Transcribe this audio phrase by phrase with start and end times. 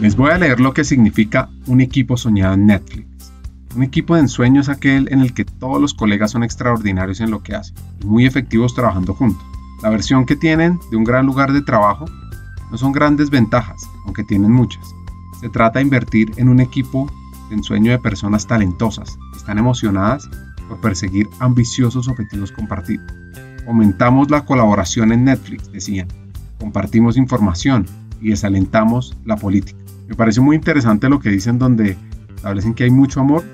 [0.00, 3.32] Les voy a leer lo que significa un equipo soñado en Netflix.
[3.74, 7.32] Un equipo de ensueño es aquel en el que todos los colegas son extraordinarios en
[7.32, 9.44] lo que hacen y muy efectivos trabajando juntos.
[9.82, 12.04] La versión que tienen de un gran lugar de trabajo
[12.70, 14.86] no son grandes ventajas, aunque tienen muchas.
[15.40, 17.10] Se trata de invertir en un equipo
[17.48, 20.30] de ensueño de personas talentosas, que están emocionadas
[20.68, 23.12] por perseguir ambiciosos objetivos compartidos.
[23.66, 26.06] Aumentamos la colaboración en Netflix, decían.
[26.60, 27.84] Compartimos información
[28.20, 29.77] y desalentamos la política.
[30.08, 31.96] Me parece muy interesante lo que dicen donde
[32.34, 33.44] establecen que hay mucho amor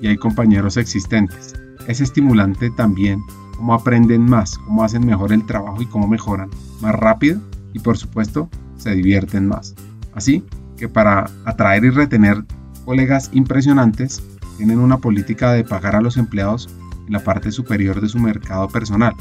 [0.00, 1.54] y hay compañeros existentes.
[1.86, 3.20] Es estimulante también
[3.56, 7.40] cómo aprenden más, cómo hacen mejor el trabajo y cómo mejoran más rápido
[7.72, 9.76] y por supuesto se divierten más.
[10.12, 10.44] Así
[10.76, 12.44] que para atraer y retener
[12.84, 14.24] colegas impresionantes
[14.56, 16.68] tienen una política de pagar a los empleados
[17.06, 19.14] en la parte superior de su mercado personal.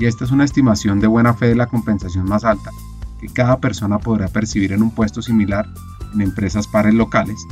[0.00, 2.70] Y esta es una estimación de buena fe de la compensación más alta
[3.20, 5.68] que cada persona podrá percibir en un puesto similar
[6.20, 7.46] empresas pares locales,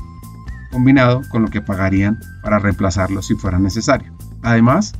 [0.70, 4.12] combinado con lo que pagarían para reemplazarlo si fuera necesario.
[4.42, 4.94] Además,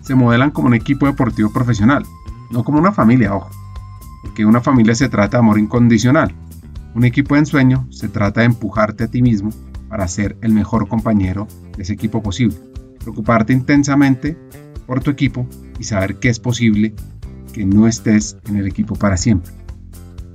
[0.00, 2.04] se modelan como un equipo deportivo profesional,
[2.50, 3.50] no como una familia, ojo,
[4.22, 6.34] porque una familia se trata de amor incondicional.
[6.94, 9.50] Un equipo de ensueño se trata de empujarte a ti mismo
[9.88, 12.56] para ser el mejor compañero de ese equipo posible.
[13.00, 14.36] Preocuparte intensamente
[14.86, 15.46] por tu equipo
[15.78, 16.94] y saber que es posible
[17.52, 19.52] que no estés en el equipo para siempre.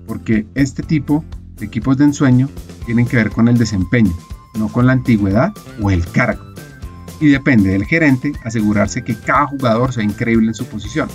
[0.08, 1.24] Porque este tipo
[1.62, 2.50] equipos de ensueño
[2.86, 4.14] tienen que ver con el desempeño,
[4.58, 6.44] no con la antigüedad o el cargo.
[7.20, 11.10] Y depende del gerente asegurarse que cada jugador sea increíble en su posición,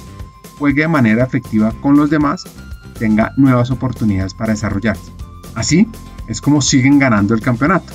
[0.59, 2.45] juegue de manera efectiva con los demás,
[2.98, 5.11] tenga nuevas oportunidades para desarrollarse.
[5.55, 5.89] Así
[6.28, 7.92] es como siguen ganando el campeonato,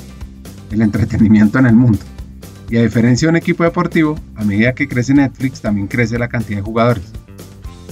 [0.71, 1.99] el entretenimiento en el mundo.
[2.69, 6.27] Y a diferencia de un equipo deportivo, a medida que crece Netflix también crece la
[6.27, 7.11] cantidad de jugadores.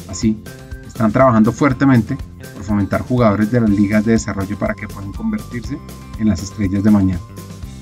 [0.08, 0.42] Así,
[0.86, 2.18] están trabajando fuertemente
[2.68, 5.78] fomentar jugadores de las ligas de desarrollo para que puedan convertirse
[6.20, 7.22] en las estrellas de mañana.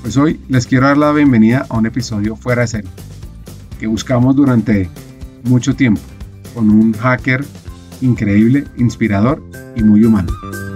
[0.02, 2.92] Pues hoy les quiero dar la bienvenida a un episodio fuera de serie
[3.80, 4.90] que buscamos durante
[5.44, 6.02] mucho tiempo
[6.54, 7.44] con un hacker
[8.02, 9.44] increíble, inspirador
[9.76, 10.32] y muy humano.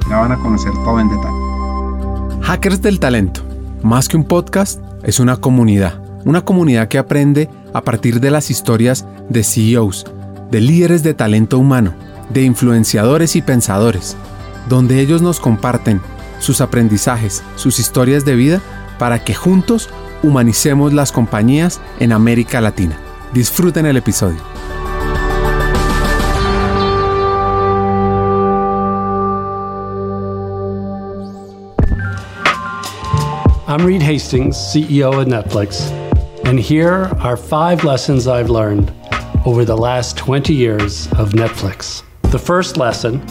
[0.10, 2.42] Ya van a conocer todo en detalle.
[2.42, 3.42] Hackers del Talento,
[3.84, 6.04] más que un podcast, es una comunidad.
[6.26, 10.06] Una comunidad que aprende a partir de las historias de CEOs,
[10.52, 11.94] de líderes de talento humano
[12.30, 14.16] de influenciadores y pensadores,
[14.68, 16.02] donde ellos nos comparten
[16.40, 18.62] sus aprendizajes, sus historias de vida,
[18.98, 19.90] para que juntos
[20.24, 22.98] humanicemos las compañías en América Latina.
[23.34, 24.40] Disfruten el episodio.
[33.68, 35.92] I'm Reed Hastings, CEO of Netflix,
[36.44, 38.92] and here are five lessons I've learned
[39.46, 42.04] over the last 20 years of Netflix.
[42.30, 43.22] The first lesson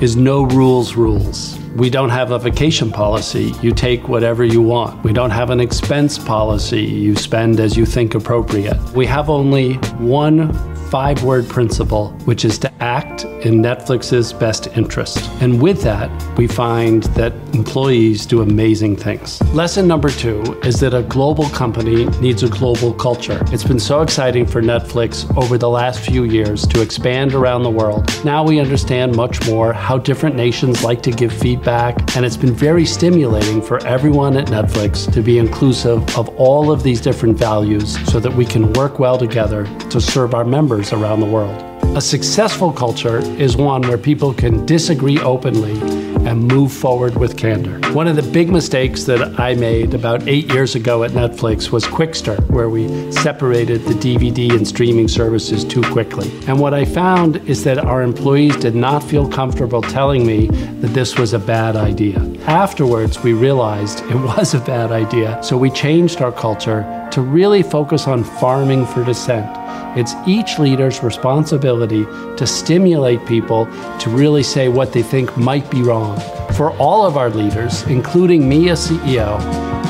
[0.00, 1.58] is no rules rules.
[1.74, 3.52] We don't have a vacation policy.
[3.62, 5.02] You take whatever you want.
[5.02, 6.84] We don't have an expense policy.
[6.84, 8.78] You spend as you think appropriate.
[8.92, 10.52] We have only one
[10.94, 15.28] five word principle, which is to act in Netflix's best interest.
[15.40, 19.42] And with that, we find that employees do amazing things.
[19.52, 23.42] Lesson number two is that a global company needs a global culture.
[23.46, 27.70] It's been so exciting for Netflix over the last few years to expand around the
[27.70, 28.08] world.
[28.24, 32.54] Now we understand much more how different nations like to give feedback, and it's been
[32.54, 37.98] very stimulating for everyone at Netflix to be inclusive of all of these different values
[38.08, 41.74] so that we can work well together to serve our members around the world.
[41.96, 45.78] A successful culture is one where people can disagree openly
[46.26, 47.78] and move forward with candor.
[47.92, 51.84] One of the big mistakes that I made about eight years ago at Netflix was
[51.84, 56.32] Quickster, where we separated the DVD and streaming services too quickly.
[56.48, 60.46] And what I found is that our employees did not feel comfortable telling me
[60.80, 62.18] that this was a bad idea.
[62.46, 67.62] Afterwards, we realized it was a bad idea, so we changed our culture to really
[67.62, 69.63] focus on farming for dissent
[69.96, 72.04] it's each leader's responsibility
[72.36, 73.66] to stimulate people
[73.98, 76.18] to really say what they think might be wrong.
[76.52, 79.38] For all of our leaders, including me as CEO,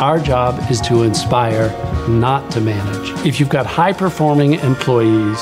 [0.00, 1.68] our job is to inspire,
[2.08, 3.26] not to manage.
[3.26, 5.38] If you've got high performing employees,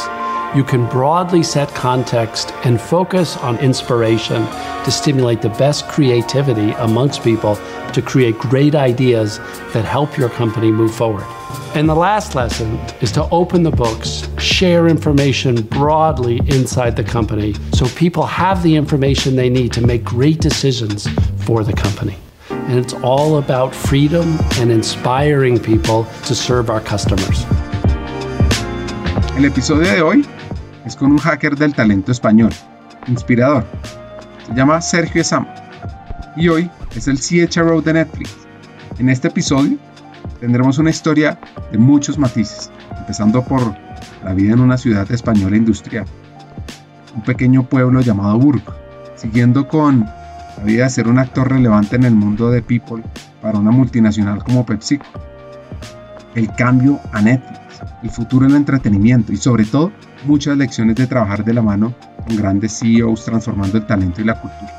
[0.55, 4.45] you can broadly set context and focus on inspiration
[4.85, 7.57] to stimulate the best creativity amongst people
[7.95, 9.39] to create great ideas
[9.73, 11.25] that help your company move forward.
[11.75, 17.55] And the last lesson is to open the books, share information broadly inside the company
[17.73, 21.09] so people have the information they need to make great decisions
[21.47, 22.17] for the company.
[22.51, 27.47] And it's all about freedom and inspiring people to serve our customers.
[29.35, 30.32] El episodio de hoy
[30.85, 32.53] es con un hacker del talento español,
[33.07, 33.67] inspirador.
[34.47, 35.47] Se llama Sergio Esam
[36.37, 38.37] y hoy es el CHRO de Netflix.
[38.99, 39.79] En este episodio
[40.41, 41.39] tendremos una historia
[41.71, 43.75] de muchos matices, empezando por
[44.25, 46.07] la vida en una ciudad española industrial,
[47.15, 48.75] un pequeño pueblo llamado Burgos,
[49.17, 50.05] siguiendo con
[50.59, 53.03] la vida de ser un actor relevante en el mundo de People
[53.41, 55.07] para una multinacional como PepsiCo,
[56.35, 57.61] el cambio a Netflix,
[58.03, 59.93] el futuro en el entretenimiento y sobre todo
[60.25, 61.95] muchas lecciones de trabajar de la mano
[62.27, 64.73] con grandes CEOs transformando el talento y la cultura.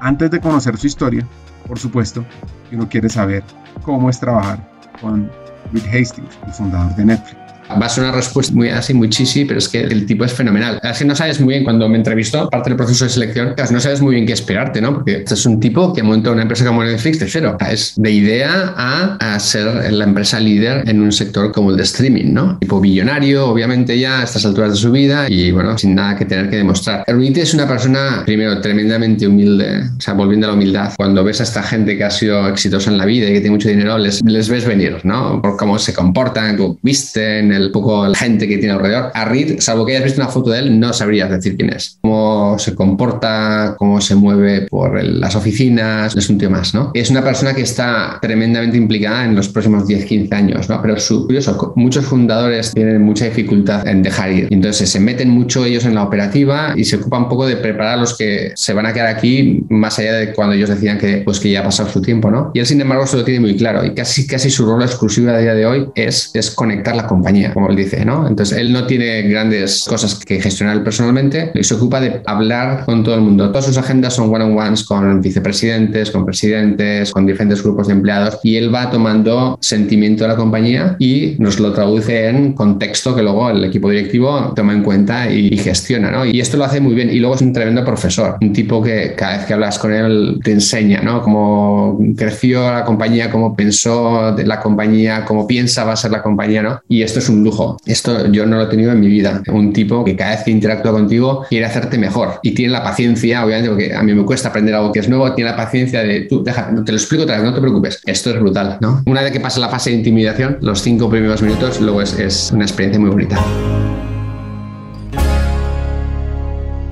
[0.00, 1.26] Antes de conocer su historia,
[1.66, 2.24] por supuesto,
[2.72, 3.44] uno quiere saber
[3.82, 4.68] cómo es trabajar
[5.00, 5.30] con
[5.72, 7.41] Reed Hastings, el fundador de Netflix.
[7.80, 10.32] Va a ser una respuesta muy así, muy chisi, pero es que el tipo es
[10.32, 10.78] fenomenal.
[10.82, 14.00] Así no sabes muy bien cuando me entrevistó, parte del proceso de selección, no sabes
[14.00, 14.94] muy bien qué esperarte, ¿no?
[14.94, 17.56] Porque este es un tipo que montó una empresa como Netflix de cero.
[17.70, 21.82] Es de idea a, a ser la empresa líder en un sector como el de
[21.84, 22.58] streaming, ¿no?
[22.58, 26.24] Tipo billonario, obviamente ya a estas alturas de su vida y bueno, sin nada que
[26.24, 27.04] tener que demostrar.
[27.06, 30.92] Ruiz es una persona, primero, tremendamente humilde, o sea, volviendo a la humildad.
[30.96, 33.56] Cuando ves a esta gente que ha sido exitosa en la vida y que tiene
[33.56, 35.40] mucho dinero, les, les ves venir, ¿no?
[35.40, 39.10] Por cómo se comportan, cómo visten, el poco la gente que tiene alrededor.
[39.14, 41.98] A Reed, salvo que hayas visto una foto de él, no sabrías decir quién es.
[42.00, 46.90] Cómo se comporta, cómo se mueve por las oficinas, es un tío más, ¿no?
[46.94, 50.80] Es una persona que está tremendamente implicada en los próximos 10, 15 años, ¿no?
[50.82, 54.48] Pero su, curioso, muchos fundadores tienen mucha dificultad en dejar ir.
[54.50, 57.94] Entonces se meten mucho ellos en la operativa y se ocupan un poco de preparar
[57.94, 61.18] a los que se van a quedar aquí más allá de cuando ellos decían que,
[61.18, 62.50] pues, que ya ha pasado su tiempo, ¿no?
[62.54, 65.30] Y él, sin embargo, se lo tiene muy claro y casi, casi su rol exclusivo
[65.30, 68.26] a día de hoy es, es conectar la compañía, como él dice, ¿no?
[68.26, 73.04] Entonces él no tiene grandes cosas que gestionar personalmente y se ocupa de hablar con
[73.04, 73.48] todo el mundo.
[73.48, 78.56] Todas sus agendas son one-on-ones con vicepresidentes, con presidentes, con diferentes grupos de empleados y
[78.56, 83.50] él va tomando sentimiento de la compañía y nos lo traduce en contexto que luego
[83.50, 86.24] el equipo directivo toma en cuenta y, gestiona, ¿no?
[86.24, 89.14] Y esto lo hace muy bien y luego es un tremendo profesor, un tipo que
[89.16, 91.22] cada vez que hablas con él te enseña, ¿no?
[91.22, 96.62] Cómo creció la compañía, cómo pensó la compañía, cómo piensa va a ser la compañía,
[96.62, 96.80] ¿no?
[96.88, 97.76] Y esto es un lujo.
[97.86, 99.42] Esto yo no lo he tenido en mi vida.
[99.48, 103.44] Un tipo que cada vez que interactúa contigo quiere hacerte mejor y tiene la paciencia,
[103.44, 106.22] obviamente, porque a mí me cuesta aprender algo que es nuevo, tiene la paciencia de
[106.22, 108.00] tú, deja, te lo explico otra vez, no te preocupes.
[108.06, 109.02] Esto es brutal, ¿no?
[109.06, 112.52] Una vez que pasa la fase de intimidación, los cinco primeros minutos, luego es, es
[112.52, 113.38] una experiencia muy bonita.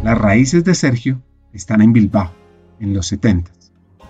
[0.03, 1.21] Las raíces de Sergio
[1.53, 2.33] están en Bilbao,
[2.81, 3.60] en los 70.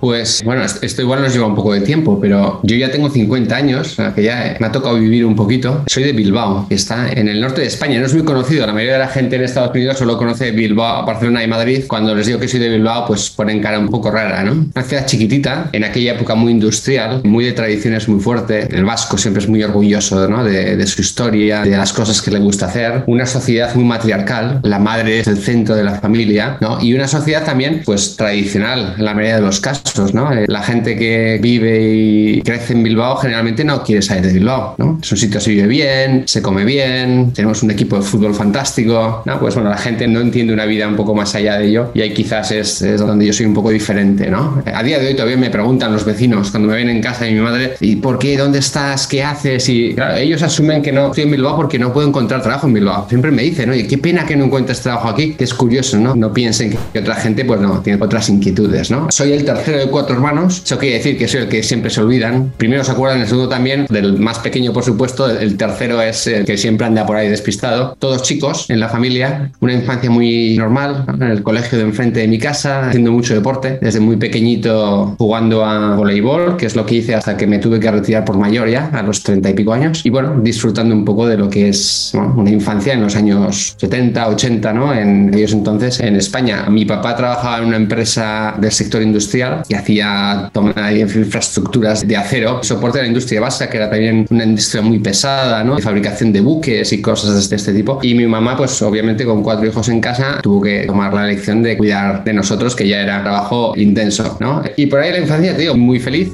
[0.00, 3.54] Pues bueno, esto igual nos lleva un poco de tiempo, pero yo ya tengo 50
[3.54, 5.84] años, que ya me ha tocado vivir un poquito.
[5.86, 8.00] Soy de Bilbao, que está en el norte de España.
[8.00, 11.04] No es muy conocido, la mayoría de la gente en Estados Unidos solo conoce Bilbao,
[11.04, 11.84] Barcelona y Madrid.
[11.86, 14.52] Cuando les digo que soy de Bilbao, pues ponen cara un poco rara, ¿no?
[14.74, 18.68] Una ciudad chiquitita, en aquella época muy industrial, muy de tradiciones muy fuerte.
[18.74, 20.44] El vasco siempre es muy orgulloso ¿no?
[20.44, 23.04] de, de su historia, de las cosas que le gusta hacer.
[23.06, 26.80] Una sociedad muy matriarcal, la madre es el centro de la familia, ¿no?
[26.80, 29.89] Y una sociedad también, pues tradicional en la mayoría de los casos.
[30.14, 30.32] ¿No?
[30.32, 34.74] Eh, la gente que vive y crece en Bilbao generalmente no quiere salir de Bilbao,
[34.78, 34.98] ¿no?
[35.02, 39.22] Es un sitio se vive bien, se come bien, tenemos un equipo de fútbol fantástico,
[39.24, 39.38] ¿no?
[39.38, 42.02] Pues bueno, la gente no entiende una vida un poco más allá de ello y
[42.02, 44.62] ahí quizás es, es donde yo soy un poco diferente, ¿no?
[44.72, 47.32] A día de hoy todavía me preguntan los vecinos cuando me ven en casa de
[47.32, 48.36] mi madre, ¿y por qué?
[48.36, 49.06] ¿Dónde estás?
[49.06, 49.68] ¿Qué haces?
[49.68, 52.74] Y claro, ellos asumen que no estoy en Bilbao porque no puedo encontrar trabajo en
[52.74, 53.06] Bilbao.
[53.08, 56.14] Siempre me dicen, oye, qué pena que no encuentres trabajo aquí, que es curioso, ¿no?
[56.14, 59.08] No piensen que otra gente, pues no, tiene otras inquietudes, ¿no?
[59.10, 60.62] Soy el tercero de cuatro hermanos.
[60.64, 62.52] Eso quiere decir que soy el que siempre se olvidan.
[62.56, 65.28] Primero se acuerdan, el segundo también, del más pequeño, por supuesto.
[65.28, 67.96] El tercero es el que siempre anda por ahí despistado.
[67.98, 72.28] Todos chicos en la familia, una infancia muy normal, en el colegio de enfrente de
[72.28, 73.78] mi casa, haciendo mucho deporte.
[73.80, 77.80] Desde muy pequeñito jugando a voleibol, que es lo que hice hasta que me tuve
[77.80, 80.04] que retirar por mayor ya, a los treinta y pico años.
[80.04, 84.28] Y bueno, disfrutando un poco de lo que es una infancia en los años 70,
[84.28, 84.94] 80, ¿no?
[84.94, 86.66] En ellos entonces en España.
[86.68, 92.16] Mi papá trabajaba en una empresa del sector industrial y hacía toma de infraestructuras de
[92.16, 95.76] acero, soporte a la industria básica, que era también una industria muy pesada, ¿no?
[95.76, 98.00] De fabricación de buques y cosas de este tipo.
[98.02, 101.62] Y mi mamá, pues obviamente con cuatro hijos en casa, tuvo que tomar la elección
[101.62, 104.60] de cuidar de nosotros, que ya era trabajo intenso, ¿no?
[104.76, 106.32] Y por ahí la infancia, tío, muy feliz.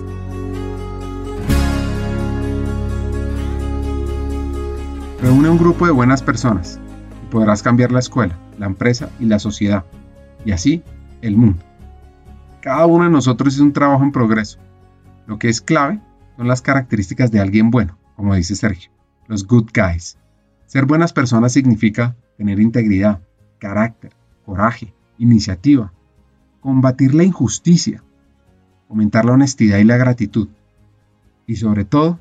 [5.20, 6.78] Reúne un grupo de buenas personas
[7.22, 9.84] y podrás cambiar la escuela, la empresa y la sociedad,
[10.46, 10.82] y así
[11.20, 11.62] el mundo.
[12.66, 14.58] Cada uno de nosotros es un trabajo en progreso.
[15.28, 16.00] Lo que es clave
[16.36, 18.90] son las características de alguien bueno, como dice Sergio,
[19.28, 20.18] los good guys.
[20.66, 23.20] Ser buenas personas significa tener integridad,
[23.60, 25.92] carácter, coraje, iniciativa,
[26.60, 28.02] combatir la injusticia,
[28.88, 30.48] fomentar la honestidad y la gratitud,
[31.46, 32.18] y sobre todo,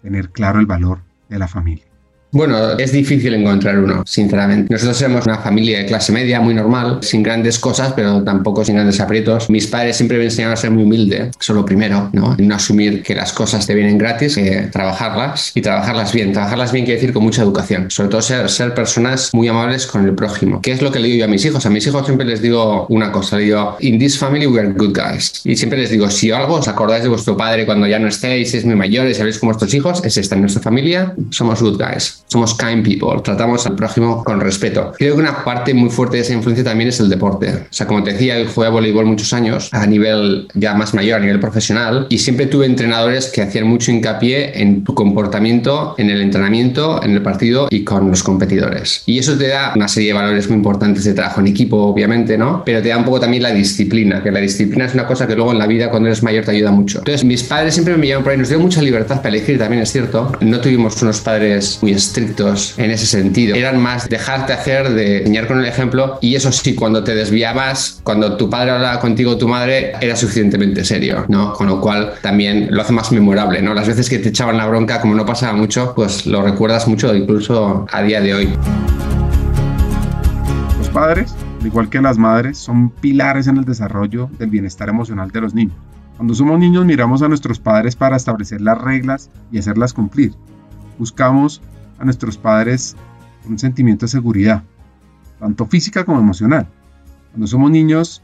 [0.00, 1.87] tener claro el valor de la familia.
[2.30, 4.70] Bueno, es difícil encontrar uno, sinceramente.
[4.70, 8.74] Nosotros somos una familia de clase media, muy normal, sin grandes cosas, pero tampoco sin
[8.74, 9.48] grandes aprietos.
[9.48, 12.36] Mis padres siempre me enseñaron a ser muy humilde, eso lo primero, ¿no?
[12.38, 16.32] No asumir que las cosas te vienen gratis, que trabajarlas y trabajarlas bien.
[16.34, 20.04] Trabajarlas bien quiere decir con mucha educación, sobre todo ser, ser personas muy amables con
[20.04, 20.60] el prójimo.
[20.60, 21.64] ¿Qué es lo que le digo yo a mis hijos?
[21.64, 24.68] A mis hijos siempre les digo una cosa, le digo, in this family we are
[24.68, 25.40] good guys.
[25.44, 28.52] Y siempre les digo, si algo os acordáis de vuestro padre cuando ya no estéis,
[28.52, 31.78] es muy mayor y sabéis como vuestros hijos, es esta, en nuestra familia somos good
[31.78, 34.92] guys somos kind people, tratamos al prójimo con respeto.
[34.98, 37.48] Creo que una parte muy fuerte de esa influencia también es el deporte.
[37.48, 40.94] O sea, como te decía, yo jugué a voleibol muchos años a nivel ya más
[40.94, 45.94] mayor, a nivel profesional, y siempre tuve entrenadores que hacían mucho hincapié en tu comportamiento,
[45.98, 49.02] en el entrenamiento, en el partido y con los competidores.
[49.06, 52.36] Y eso te da una serie de valores muy importantes de trabajo en equipo, obviamente,
[52.36, 52.62] ¿no?
[52.64, 55.34] Pero te da un poco también la disciplina, que la disciplina es una cosa que
[55.34, 56.98] luego en la vida cuando eres mayor te ayuda mucho.
[56.98, 59.82] Entonces, mis padres siempre me llevaron por ahí, nos dio mucha libertad para elegir, también
[59.82, 60.32] es cierto.
[60.40, 63.54] No tuvimos unos padres muy estrictos en ese sentido.
[63.54, 68.00] Eran más dejarte hacer, de enseñar con el ejemplo y eso sí, cuando te desviabas,
[68.02, 71.52] cuando tu padre hablaba contigo, tu madre, era suficientemente serio, ¿no?
[71.52, 73.74] Con lo cual también lo hace más memorable, ¿no?
[73.74, 77.14] Las veces que te echaban la bronca, como no pasaba mucho, pues lo recuerdas mucho
[77.14, 78.48] incluso a día de hoy.
[80.78, 85.30] Los padres, al igual que las madres, son pilares en el desarrollo del bienestar emocional
[85.30, 85.76] de los niños.
[86.16, 90.32] Cuando somos niños miramos a nuestros padres para establecer las reglas y hacerlas cumplir.
[90.98, 91.62] Buscamos
[91.98, 92.96] a nuestros padres
[93.48, 94.62] un sentimiento de seguridad,
[95.38, 96.68] tanto física como emocional.
[97.30, 98.22] Cuando somos niños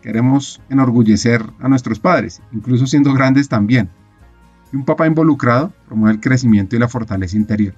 [0.00, 3.90] queremos enorgullecer a nuestros padres, incluso siendo grandes también.
[4.72, 7.74] Y un papá involucrado promueve el crecimiento y la fortaleza interior.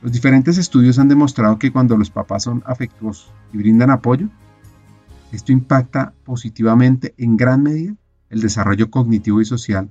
[0.00, 4.28] Los diferentes estudios han demostrado que cuando los papás son afectuosos y brindan apoyo,
[5.32, 7.94] esto impacta positivamente en gran medida
[8.30, 9.90] el desarrollo cognitivo y social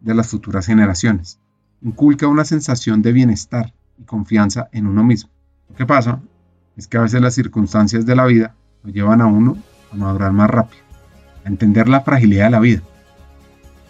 [0.00, 1.38] de las futuras generaciones.
[1.84, 5.30] Inculca una sensación de bienestar y confianza en uno mismo.
[5.68, 6.20] Lo que pasa
[6.76, 9.58] es que a veces las circunstancias de la vida lo llevan a uno
[9.92, 10.82] a madurar más rápido,
[11.44, 12.80] a entender la fragilidad de la vida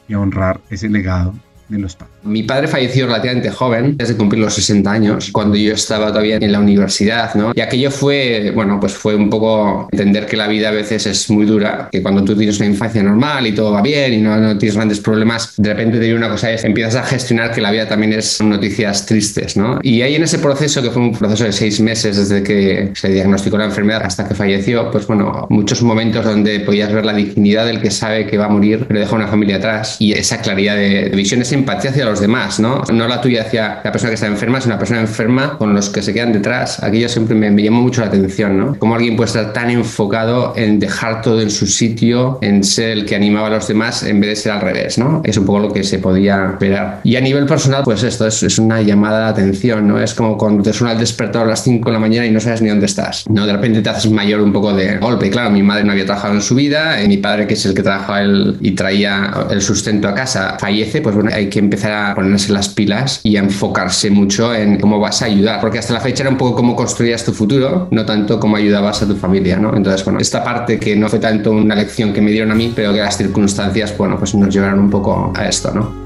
[0.08, 1.34] y a honrar ese legado
[1.76, 2.14] de los padres.
[2.22, 6.52] Mi padre falleció relativamente joven, desde cumplir los 60 años, cuando yo estaba todavía en
[6.52, 7.52] la universidad, ¿no?
[7.54, 11.30] Y aquello fue, bueno, pues fue un poco entender que la vida a veces es
[11.30, 14.36] muy dura, que cuando tú tienes una infancia normal y todo va bien y no,
[14.36, 17.60] no tienes grandes problemas, de repente te viene una cosa es empiezas a gestionar que
[17.60, 19.78] la vida también es noticias tristes, ¿no?
[19.82, 23.08] Y ahí en ese proceso, que fue un proceso de seis meses desde que se
[23.08, 27.66] diagnosticó la enfermedad hasta que falleció, pues bueno, muchos momentos donde podías ver la dignidad
[27.66, 30.76] del que sabe que va a morir, pero deja una familia atrás y esa claridad
[30.76, 32.82] de, de visión, esa empatía hacia los demás, ¿no?
[32.92, 35.88] No la tuya hacia la persona que está enferma, sino una persona enferma con los
[35.88, 36.82] que se quedan detrás.
[36.82, 38.76] Aquello siempre me, llamó mucho la atención, ¿no?
[38.78, 43.06] Cómo alguien puede estar tan enfocado en dejar todo en su sitio, en ser el
[43.06, 45.22] que animaba a los demás en vez de ser al revés, ¿no?
[45.24, 47.00] Es un poco lo que se podía esperar.
[47.04, 50.00] Y a nivel personal, pues esto es, es una llamada de atención, ¿no?
[50.00, 52.40] Es como cuando te suena el despertador a las 5 de la mañana y no
[52.40, 53.46] sabes ni dónde estás, ¿no?
[53.46, 55.30] De repente te haces mayor un poco de golpe.
[55.30, 57.74] Claro, mi madre no había trabajado en su vida, y mi padre, que es el
[57.74, 61.92] que trabajaba el, y traía el sustento a casa, fallece, pues bueno, hay que empezar
[61.92, 65.94] a ponerse las pilas y a enfocarse mucho en cómo vas a ayudar, porque hasta
[65.94, 69.16] la fecha era un poco cómo construías tu futuro, no tanto cómo ayudabas a tu
[69.16, 69.74] familia, ¿no?
[69.76, 72.72] Entonces, bueno, esta parte que no fue tanto una lección que me dieron a mí,
[72.74, 76.04] pero que las circunstancias, bueno, pues nos llevaron un poco a esto, ¿no?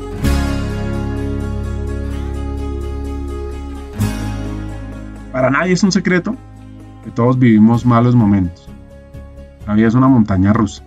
[5.33, 6.35] Para nadie es un secreto
[7.05, 8.69] que todos vivimos malos momentos.
[9.67, 10.83] La vida es una montaña rusa.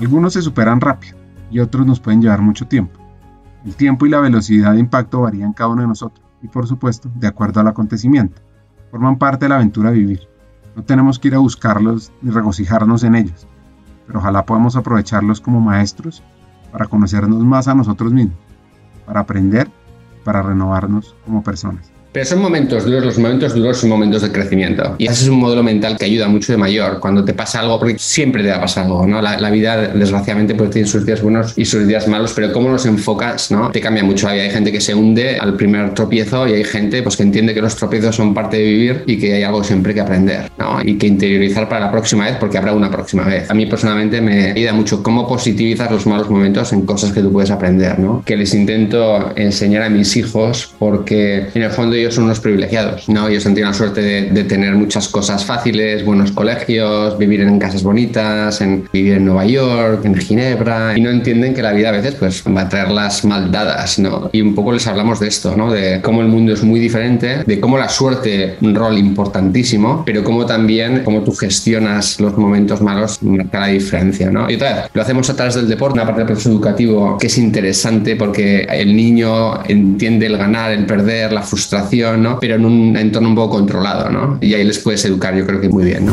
[0.00, 1.16] Algunos se superan rápido
[1.50, 2.97] y otros nos pueden llevar mucho tiempo.
[3.68, 7.10] El tiempo y la velocidad de impacto varían cada uno de nosotros y por supuesto
[7.14, 8.40] de acuerdo al acontecimiento.
[8.90, 10.26] Forman parte de la aventura vivir.
[10.74, 13.46] No tenemos que ir a buscarlos ni regocijarnos en ellos,
[14.06, 16.22] pero ojalá podamos aprovecharlos como maestros
[16.72, 18.38] para conocernos más a nosotros mismos,
[19.04, 19.70] para aprender,
[20.24, 21.92] para renovarnos como personas.
[22.18, 24.96] Pero son momentos duros, los momentos duros son momentos de crecimiento.
[24.98, 26.98] Y ese es un modelo mental que ayuda mucho de mayor.
[26.98, 29.22] Cuando te pasa algo, porque siempre te va a pasar algo, ¿no?
[29.22, 32.86] La, vida, desgraciadamente, pues tiene sus días buenos y sus días malos, pero cómo los
[32.86, 33.70] enfocas, ¿no?
[33.70, 37.16] Te cambia mucho Hay gente que se hunde al primer tropiezo y hay gente pues,
[37.16, 40.00] que entiende que los tropiezos son parte de vivir y que hay algo siempre que
[40.00, 40.80] aprender, ¿no?
[40.82, 43.48] Y que interiorizar para la próxima vez, porque habrá una próxima vez.
[43.48, 47.30] A mí personalmente me ayuda mucho cómo positivizar los malos momentos en cosas que tú
[47.30, 48.24] puedes aprender, ¿no?
[48.26, 53.28] Que les intento enseñar a mis hijos porque en el fondo son unos privilegiados, ¿no?
[53.28, 57.82] Ellos han tenido la suerte de, tener muchas cosas fáciles, buenos colegios, vivir en casas
[57.82, 61.92] bonitas, en, vivir en Nueva York, en Ginebra, y no entienden que la vida a
[61.92, 64.30] veces pues, va a traer las maldadas, ¿no?
[64.32, 65.72] Y un poco les hablamos de esto, ¿no?
[65.72, 70.24] De cómo el mundo es muy diferente, de cómo la suerte, un rol importantísimo, pero
[70.24, 74.50] cómo también, cómo tú gestionas los momentos malos, marca la diferencia, ¿no?
[74.50, 77.26] Y otra vez, lo hacemos a través del deporte, una parte del proceso educativo que
[77.26, 81.87] es interesante porque el niño entiende el ganar, el perder, la frustración,
[82.18, 82.38] ¿no?
[82.40, 84.38] Pero en un entorno un poco controlado, ¿no?
[84.40, 86.12] Y ahí les puedes educar, yo creo que muy bien, ¿no?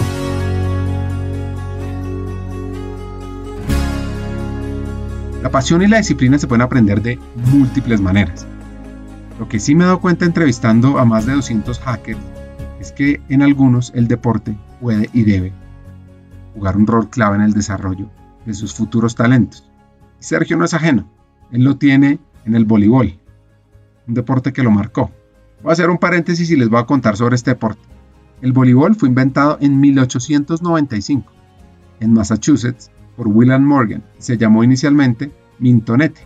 [5.43, 7.19] La pasión y la disciplina se pueden aprender de
[7.51, 8.47] múltiples maneras.
[9.39, 12.19] Lo que sí me he dado cuenta entrevistando a más de 200 hackers
[12.79, 15.53] es que en algunos el deporte puede y debe
[16.53, 18.09] jugar un rol clave en el desarrollo
[18.45, 19.69] de sus futuros talentos.
[20.19, 21.07] Sergio no es ajeno,
[21.51, 23.19] él lo tiene en el voleibol,
[24.07, 25.11] un deporte que lo marcó.
[25.65, 27.81] Voy a hacer un paréntesis y les voy a contar sobre este deporte.
[28.43, 31.33] El voleibol fue inventado en 1895
[32.01, 34.03] en Massachusetts por William Morgan.
[34.19, 36.21] Se llamó inicialmente Mintonete,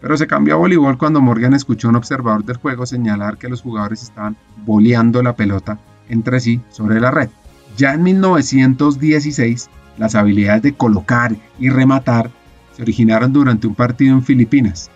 [0.00, 3.50] pero se cambió a voleibol cuando Morgan escuchó a un observador del juego señalar que
[3.50, 5.78] los jugadores estaban boleando la pelota
[6.08, 7.28] entre sí sobre la red.
[7.76, 9.68] Ya en 1916,
[9.98, 12.30] las habilidades de colocar y rematar
[12.74, 14.90] se originaron durante un partido en Filipinas.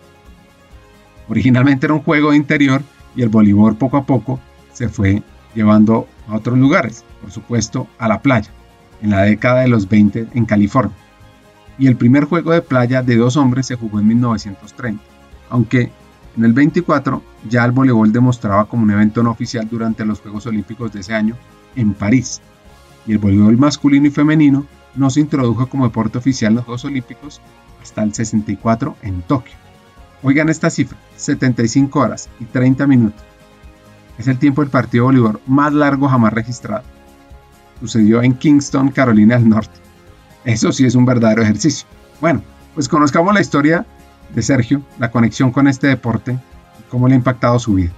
[1.29, 2.81] Originalmente era un juego de interior
[3.19, 4.39] y el voleibol poco a poco
[4.73, 8.49] se fue llevando a otros lugares, por supuesto a la playa,
[9.03, 10.95] en la década de los 20 en California.
[11.81, 15.03] Y el primer juego de playa de dos hombres se jugó en 1930,
[15.51, 15.91] aunque
[16.37, 20.47] en el 24 ya el voleibol demostraba como un evento no oficial durante los Juegos
[20.47, 21.35] Olímpicos de ese año
[21.75, 22.41] en París
[23.05, 26.85] y el voleibol masculino y femenino no se introdujo como deporte oficial en los Juegos
[26.85, 27.41] Olímpicos
[27.83, 29.57] hasta el 64 en Tokio.
[30.23, 33.23] Oigan esta cifra, 75 horas y 30 minutos.
[34.19, 36.83] Es el tiempo del partido de más largo jamás registrado.
[37.81, 39.79] Sucedió en Kingston, Carolina del Norte.
[40.45, 41.87] Eso sí es un verdadero ejercicio.
[42.21, 42.43] Bueno,
[42.75, 43.87] pues conozcamos la historia
[44.35, 47.93] de Sergio, la conexión con este deporte y cómo le ha impactado su vida.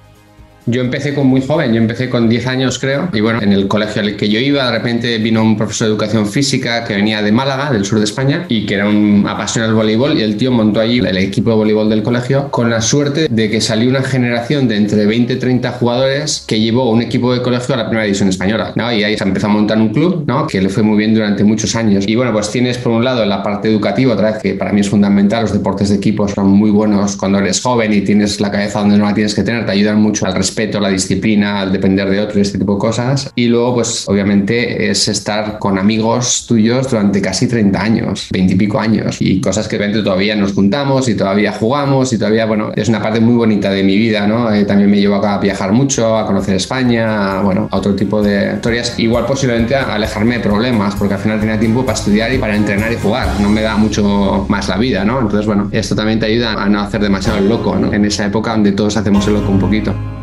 [0.66, 3.66] Yo empecé con muy joven, yo empecé con 10 años creo, y bueno, en el
[3.66, 7.22] colegio al que yo iba, de repente vino un profesor de educación física que venía
[7.22, 10.36] de Málaga, del sur de España, y que era un apasionado del voleibol, y el
[10.36, 13.88] tío montó allí el equipo de voleibol del colegio, con la suerte de que salió
[13.88, 17.78] una generación de entre 20 y 30 jugadores que llevó un equipo de colegio a
[17.78, 18.92] la primera división española, ¿no?
[18.92, 20.46] Y ahí se empezó a montar un club, ¿no?
[20.46, 22.04] Que le fue muy bien durante muchos años.
[22.06, 24.80] Y bueno, pues tienes por un lado la parte educativa, otra vez que para mí
[24.80, 28.50] es fundamental, los deportes de equipo son muy buenos cuando eres joven y tienes la
[28.50, 31.60] cabeza donde no la tienes que tener, te ayudan mucho al respeto, a la disciplina,
[31.60, 33.30] al depender de otro este tipo de cosas.
[33.34, 38.56] Y luego, pues obviamente es estar con amigos tuyos durante casi 30 años, 20 y
[38.56, 42.72] pico años, y cosas que obviamente todavía nos juntamos y todavía jugamos y todavía, bueno,
[42.74, 44.52] es una parte muy bonita de mi vida, ¿no?
[44.52, 48.22] Eh, también me llevo a viajar mucho, a conocer España, a, bueno, a otro tipo
[48.22, 48.98] de historias.
[48.98, 52.56] Igual posiblemente a alejarme de problemas, porque al final tenía tiempo para estudiar y para
[52.56, 53.28] entrenar y jugar.
[53.40, 55.20] No me da mucho más la vida, ¿no?
[55.20, 57.92] Entonces, bueno, esto también te ayuda a no hacer demasiado el loco, ¿no?
[57.92, 60.19] En esa época donde todos hacemos el loco un poquito.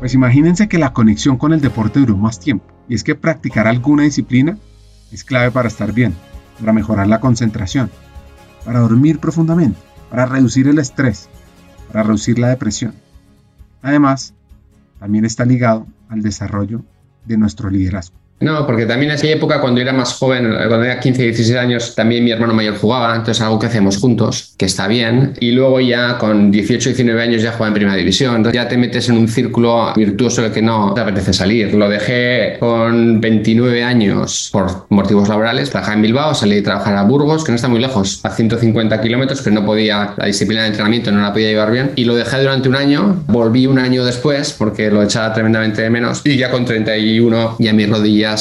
[0.00, 3.66] Pues imagínense que la conexión con el deporte duró más tiempo, y es que practicar
[3.66, 4.56] alguna disciplina
[5.12, 6.14] es clave para estar bien,
[6.58, 7.90] para mejorar la concentración,
[8.64, 11.28] para dormir profundamente, para reducir el estrés,
[11.88, 12.94] para reducir la depresión.
[13.82, 14.32] Además,
[14.98, 16.82] también está ligado al desarrollo
[17.26, 18.16] de nuestro liderazgo.
[18.40, 21.94] No, porque también en esa época, cuando era más joven, cuando era 15, 16 años,
[21.94, 25.34] también mi hermano mayor jugaba, entonces algo que hacemos juntos, que está bien.
[25.40, 28.78] Y luego ya con 18, 19 años ya jugaba en primera división, entonces ya te
[28.78, 31.74] metes en un círculo virtuoso del que no te apetece salir.
[31.74, 37.02] Lo dejé con 29 años por motivos laborales, trabajaba en Bilbao, salí a trabajar a
[37.02, 40.68] Burgos, que no está muy lejos, a 150 kilómetros, pero no podía, la disciplina de
[40.68, 41.90] entrenamiento no la podía llevar bien.
[41.96, 45.90] Y lo dejé durante un año, volví un año después porque lo echaba tremendamente de
[45.90, 47.88] menos y ya con 31 ya mis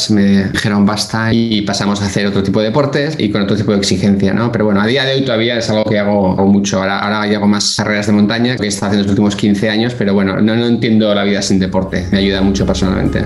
[0.10, 3.72] me dijeron basta y pasamos a hacer otro tipo de deportes y con otro tipo
[3.72, 4.52] de exigencia, ¿no?
[4.52, 6.80] Pero bueno, a día de hoy todavía es algo que hago, mucho.
[6.80, 9.96] Ahora, ahora hago más carreras de montaña que he estado haciendo los últimos 15 años,
[9.98, 12.06] pero bueno, no, no entiendo la vida sin deporte.
[12.12, 13.24] Me ayuda mucho personalmente.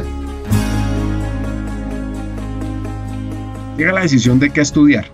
[3.77, 5.05] Llega la decisión de qué estudiar.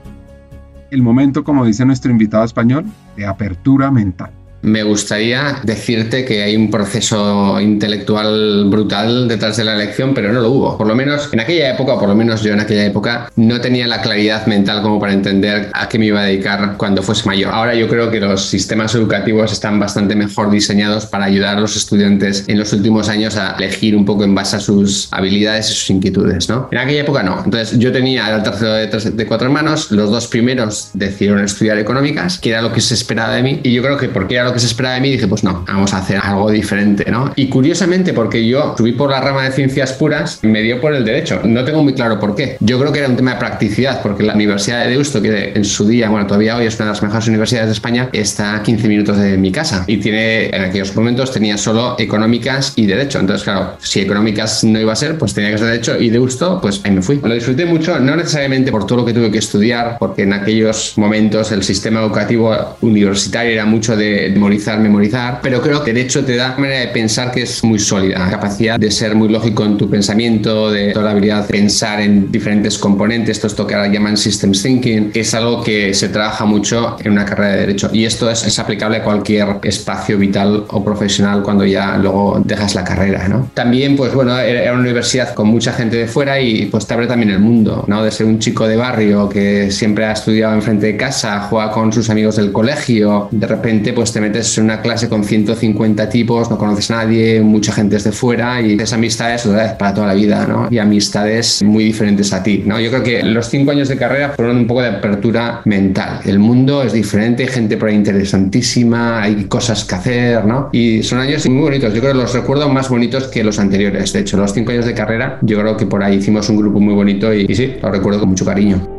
[0.92, 2.86] El momento, como dice nuestro invitado español,
[3.16, 4.32] de apertura mental.
[4.62, 10.42] Me gustaría decirte que hay un proceso intelectual brutal detrás de la elección, pero no
[10.42, 10.78] lo hubo.
[10.78, 13.62] Por lo menos en aquella época, o por lo menos yo en aquella época, no
[13.62, 17.26] tenía la claridad mental como para entender a qué me iba a dedicar cuando fuese
[17.26, 17.54] mayor.
[17.54, 21.76] Ahora yo creo que los sistemas educativos están bastante mejor diseñados para ayudar a los
[21.76, 25.74] estudiantes en los últimos años a elegir un poco en base a sus habilidades y
[25.74, 26.68] sus inquietudes, ¿no?
[26.72, 27.42] En aquella época no.
[27.44, 32.40] Entonces yo tenía, el tercero de, de cuatro hermanos, los dos primeros decidieron estudiar económicas,
[32.40, 34.60] que era lo que se esperaba de mí, y yo creo que porque era que
[34.60, 37.32] se esperaba de mí, dije, pues no, vamos a hacer algo diferente, ¿no?
[37.36, 41.06] Y curiosamente, porque yo subí por la rama de ciencias puras, me dio por el
[41.06, 41.42] derecho.
[41.44, 42.58] No tengo muy claro por qué.
[42.60, 45.66] Yo creo que era un tema de practicidad, porque la Universidad de Deusto, que en
[45.66, 48.64] su día, bueno, todavía hoy es una de las mejores universidades de España, está a
[48.64, 53.20] 15 minutos de mi casa y tiene, en aquellos momentos tenía solo económicas y derecho.
[53.20, 56.60] Entonces, claro, si económicas no iba a ser, pues tenía que ser derecho y Deusto,
[56.62, 57.20] pues ahí me fui.
[57.22, 60.94] Lo disfruté mucho, no necesariamente por todo lo que tuve que estudiar, porque en aquellos
[60.98, 66.38] momentos el sistema educativo universitario era mucho de memorizar, memorizar, pero creo que Derecho te
[66.38, 69.78] da una manera de pensar que es muy sólida, capacidad de ser muy lógico en
[69.78, 73.76] tu pensamiento, de toda la habilidad de pensar en diferentes componentes, esto es lo que
[73.76, 77.90] ahora llaman systems thinking, es algo que se trabaja mucho en una carrera de Derecho
[77.92, 82.76] y esto es, es aplicable a cualquier espacio vital o profesional cuando ya luego dejas
[82.76, 83.50] la carrera, ¿no?
[83.54, 87.08] También, pues bueno, era una universidad con mucha gente de fuera y pues te abre
[87.08, 88.04] también el mundo, ¿no?
[88.04, 91.92] De ser un chico de barrio que siempre ha estudiado enfrente de casa, juega con
[91.92, 96.58] sus amigos del colegio, de repente pues te metes una clase con 150 tipos, no
[96.58, 99.44] conoces a nadie, mucha gente es de fuera y esas amistades
[99.78, 100.68] para toda la vida, ¿no?
[100.70, 102.80] Y amistades muy diferentes a ti, ¿no?
[102.80, 106.20] Yo creo que los cinco años de carrera fueron un poco de apertura mental.
[106.26, 110.70] El mundo es diferente, hay gente por ahí interesantísima, hay cosas que hacer, ¿no?
[110.72, 111.94] Y son años muy bonitos.
[111.94, 114.14] Yo creo que los recuerdo más bonitos que los anteriores.
[114.14, 116.80] De hecho, los cinco años de carrera, yo creo que por ahí hicimos un grupo
[116.80, 118.99] muy bonito y, y sí, lo recuerdo con mucho cariño.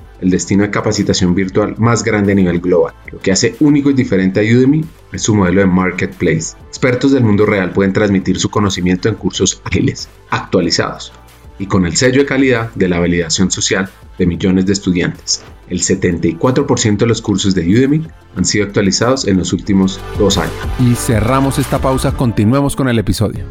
[0.21, 2.93] el destino de capacitación virtual más grande a nivel global.
[3.11, 6.55] Lo que hace único y diferente a Udemy es su modelo de marketplace.
[6.67, 11.11] Expertos del mundo real pueden transmitir su conocimiento en cursos ágiles, actualizados
[11.59, 15.43] y con el sello de calidad de la validación social de millones de estudiantes.
[15.69, 20.53] El 74% de los cursos de Udemy han sido actualizados en los últimos dos años.
[20.79, 23.45] Y cerramos esta pausa, continuemos con el episodio.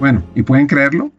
[0.00, 1.12] Bueno, ¿y pueden creerlo?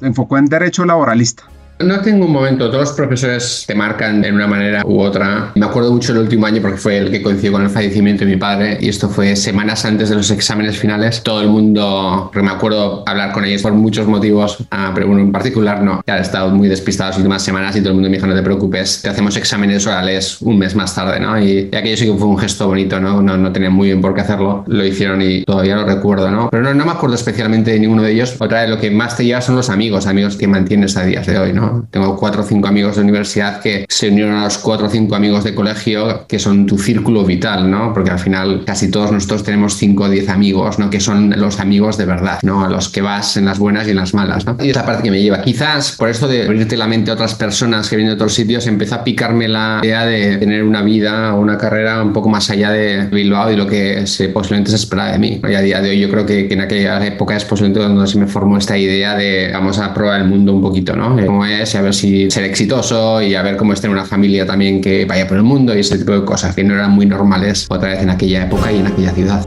[0.00, 1.44] Se enfocó en derecho laboralista
[1.80, 5.52] no tengo un momento, todos los profesores te marcan de una manera u otra.
[5.54, 8.32] Me acuerdo mucho el último año porque fue el que coincidió con el fallecimiento de
[8.32, 11.22] mi padre y esto fue semanas antes de los exámenes finales.
[11.22, 15.32] Todo el mundo, me acuerdo hablar con ellos por muchos motivos, ah, pero uno en
[15.32, 16.00] particular no.
[16.06, 18.34] Ya he estado muy despistado las últimas semanas y todo el mundo me dijo no
[18.34, 21.40] te preocupes, te hacemos exámenes orales un mes más tarde, ¿no?
[21.40, 23.22] Y, aquello sí que fue un gesto bonito, ¿no?
[23.22, 23.36] ¿no?
[23.36, 24.64] No tenía muy bien por qué hacerlo.
[24.66, 26.48] Lo hicieron y todavía lo recuerdo, ¿no?
[26.50, 28.34] Pero no, no me acuerdo especialmente de ninguno de ellos.
[28.38, 31.26] Otra vez lo que más te lleva son los amigos, amigos que mantienes a días
[31.26, 31.67] de hoy, ¿no?
[31.90, 35.14] Tengo cuatro o cinco amigos de universidad que se unieron a los cuatro o cinco
[35.14, 37.92] amigos de colegio que son tu círculo vital, ¿no?
[37.92, 40.90] Porque al final casi todos nosotros tenemos cinco o diez amigos, ¿no?
[40.90, 42.64] Que son los amigos de verdad, ¿no?
[42.64, 44.56] A los que vas en las buenas y en las malas, ¿no?
[44.60, 45.42] Y es parte que me lleva.
[45.42, 48.66] Quizás por esto de abrirte la mente a otras personas que vienen de otros sitios,
[48.66, 52.50] empieza a picarme la idea de tener una vida o una carrera un poco más
[52.50, 55.40] allá de Bilbao y lo que se, posiblemente se espera de mí.
[55.48, 58.06] Y a día de hoy yo creo que, que en aquella época es posiblemente donde
[58.06, 61.16] se me formó esta idea de vamos a probar el mundo un poquito, ¿no?
[61.24, 64.46] Cómo y a ver si ser exitoso y a ver cómo es tener una familia
[64.46, 67.04] también que vaya por el mundo y ese tipo de cosas que no eran muy
[67.04, 69.44] normales otra vez en aquella época y en aquella ciudad.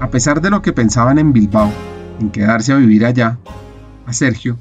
[0.00, 1.70] A pesar de lo que pensaban en Bilbao,
[2.20, 3.38] en quedarse a vivir allá,
[4.06, 4.58] a Sergio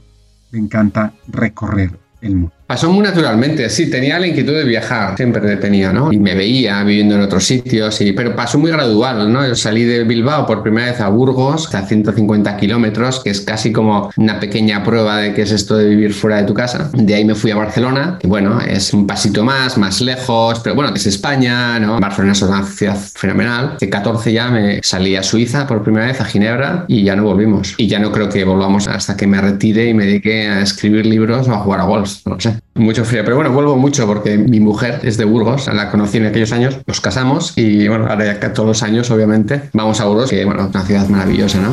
[0.52, 2.63] le encanta recorrer el mundo.
[2.74, 6.12] Pasó muy naturalmente, sí, tenía la inquietud de viajar, siempre tenía, ¿no?
[6.12, 9.48] Y me veía viviendo en otros sitios, y, pero pasó muy gradual, ¿no?
[9.48, 13.72] Yo salí de Bilbao por primera vez a Burgos, a 150 kilómetros, que es casi
[13.72, 16.90] como una pequeña prueba de qué es esto de vivir fuera de tu casa.
[16.94, 20.74] De ahí me fui a Barcelona, que bueno, es un pasito más, más lejos, pero
[20.74, 22.00] bueno, es España, ¿no?
[22.00, 23.78] Barcelona es una ciudad fenomenal.
[23.80, 27.22] De 14 ya me salí a Suiza por primera vez, a Ginebra, y ya no
[27.26, 27.76] volvimos.
[27.78, 31.06] Y ya no creo que volvamos hasta que me retire y me dedique a escribir
[31.06, 32.63] libros o a jugar a golf, no lo sé.
[32.76, 36.26] Mucho frío, pero bueno, vuelvo mucho porque mi mujer es de Burgos, la conocí en
[36.26, 40.32] aquellos años, nos casamos y bueno, ahora ya todos los años obviamente vamos a Burgos,
[40.32, 41.70] que bueno, una ciudad maravillosa, ¿no?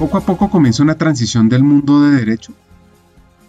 [0.00, 2.52] Poco a poco comienza una transición del mundo de derecho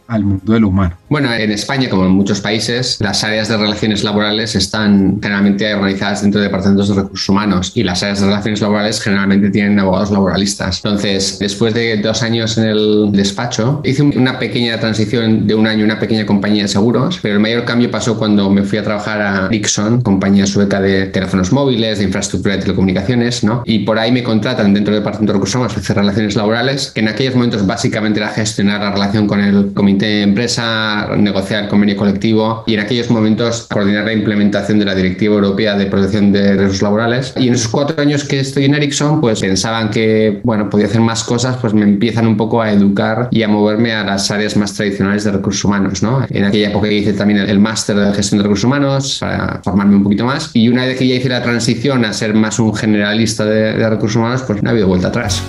[0.07, 0.97] al mundo de lo humano.
[1.09, 6.21] Bueno, en España, como en muchos países, las áreas de relaciones laborales están generalmente organizadas
[6.21, 10.11] dentro de departamentos de recursos humanos y las áreas de relaciones laborales generalmente tienen abogados
[10.11, 10.81] laboralistas.
[10.83, 15.85] Entonces, después de dos años en el despacho, hice una pequeña transición de un año,
[15.85, 19.21] una pequeña compañía de seguros, pero el mayor cambio pasó cuando me fui a trabajar
[19.21, 23.63] a Ericsson, compañía sueca de teléfonos móviles, de infraestructura de telecomunicaciones, ¿no?
[23.65, 27.01] Y por ahí me contratan dentro del departamento de recursos humanos, hacer relaciones laborales, que
[27.01, 31.69] en aquellos momentos básicamente era gestionar la relación con el comité de empresa, negociar el
[31.69, 36.31] convenio colectivo y en aquellos momentos coordinar la implementación de la Directiva Europea de Protección
[36.31, 37.33] de Riesgos Laborales.
[37.37, 41.01] Y en esos cuatro años que estoy en Ericsson, pues pensaban que, bueno, podía hacer
[41.01, 44.57] más cosas, pues me empiezan un poco a educar y a moverme a las áreas
[44.57, 46.25] más tradicionales de recursos humanos, ¿no?
[46.29, 50.03] En aquella época hice también el, máster de gestión de recursos humanos para formarme un
[50.03, 53.45] poquito más y una vez que ya hice la transición a ser más un generalista
[53.45, 55.41] de, de recursos humanos, pues no ha habido vuelta atrás.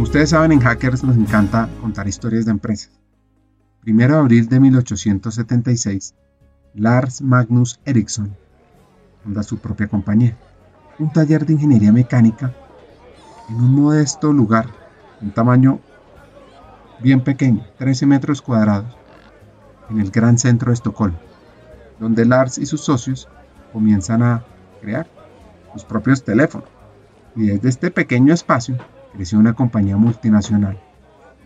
[0.00, 2.90] Como ustedes saben, en Hackers nos encanta contar historias de empresas.
[3.82, 6.14] Primero de abril de 1876,
[6.72, 8.34] Lars Magnus Ericsson
[9.22, 10.38] funda su propia compañía,
[10.98, 12.54] un taller de ingeniería mecánica
[13.50, 14.68] en un modesto lugar,
[15.20, 15.80] un tamaño
[17.02, 18.96] bien pequeño, 13 metros cuadrados,
[19.90, 21.18] en el gran centro de Estocolmo,
[21.98, 23.28] donde Lars y sus socios
[23.70, 24.44] comienzan a
[24.80, 25.10] crear
[25.74, 26.70] sus propios teléfonos.
[27.36, 28.78] Y desde este pequeño espacio
[29.12, 30.78] creció una compañía multinacional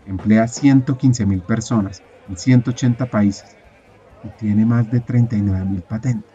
[0.07, 3.55] emplea 115 mil personas en 180 países
[4.23, 6.31] y tiene más de 39 mil patentes.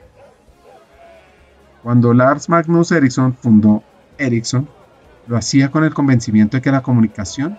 [1.82, 3.82] Cuando Lars Magnus Ericsson fundó
[4.18, 4.68] Ericsson,
[5.26, 7.58] lo hacía con el convencimiento de que la comunicación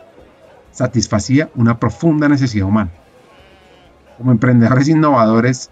[0.71, 2.91] satisfacía una profunda necesidad humana.
[4.17, 5.71] Como emprendedores innovadores,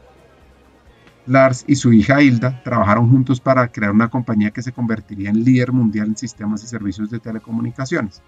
[1.30, 5.44] Lars y su hija Hilda trabajaron juntos para crear una compañía que se convertiría en
[5.44, 8.24] líder mundial en sistemas y servicios de telecomunicaciones.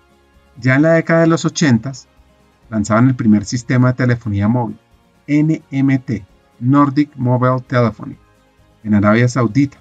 [0.59, 1.91] Ya en la década de los 80
[2.69, 4.77] lanzaban el primer sistema de telefonía móvil,
[5.27, 6.23] NMT,
[6.59, 8.17] Nordic Mobile Telephony,
[8.83, 9.77] en Arabia Saudita.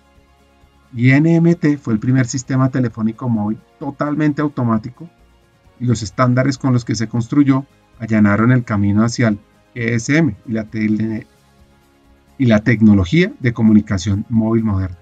[0.95, 5.09] Y NMT fue el primer sistema telefónico móvil totalmente automático
[5.79, 7.67] y los estándares con los que se construyó
[7.99, 9.39] allanaron el camino hacia el
[9.75, 10.65] GSM y la,
[12.41, 14.97] y la tecnología de comunicación móvil moderna.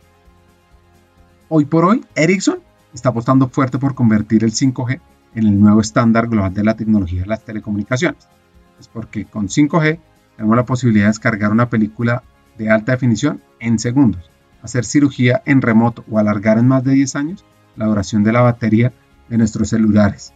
[1.48, 2.58] Hoy por hoy, Ericsson
[2.92, 5.00] está apostando fuerte por convertir el 5G
[5.36, 8.26] en el nuevo estándar global de la tecnología de las telecomunicaciones.
[8.80, 10.00] Es porque con 5G
[10.36, 12.24] tenemos la posibilidad de descargar una película
[12.58, 14.28] de alta definición en segundos,
[14.60, 17.44] hacer cirugía en remoto o alargar en más de 10 años
[17.76, 18.92] la duración de la batería
[19.28, 20.32] de nuestros celulares,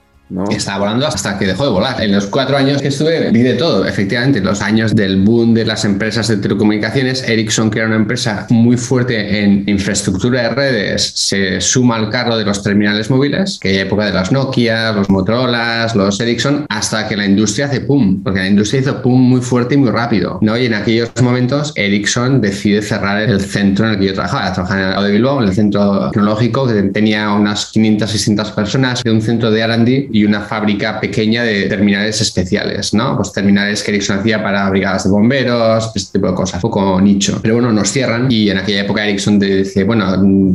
[0.51, 2.03] estaba volando hasta que dejó de volar.
[2.03, 4.41] En los cuatro años que estuve vi de todo, efectivamente.
[4.41, 8.77] Los años del boom de las empresas de telecomunicaciones, Ericsson, que era una empresa muy
[8.77, 13.79] fuerte en infraestructura de redes, se suma al carro de los terminales móviles, que hay
[13.79, 18.41] época de las Nokia, los Motorola, los Ericsson, hasta que la industria hace pum, porque
[18.41, 20.39] la industria hizo pum muy fuerte y muy rápido.
[20.41, 20.57] ¿no?
[20.57, 24.53] Y en aquellos momentos, Ericsson decide cerrar el centro en el que yo trabajaba.
[24.53, 29.51] Trabajaba en el en centro tecnológico, que tenía unas 500, 600 personas, de un centro
[29.51, 33.17] de R&D y una fábrica pequeña de terminales especiales, ¿no?
[33.17, 37.41] Pues terminales que Ericsson hacía para brigadas de bomberos, este tipo de cosas, poco nicho.
[37.43, 40.07] Pero bueno, nos cierran y en aquella época Ericsson te dice, bueno,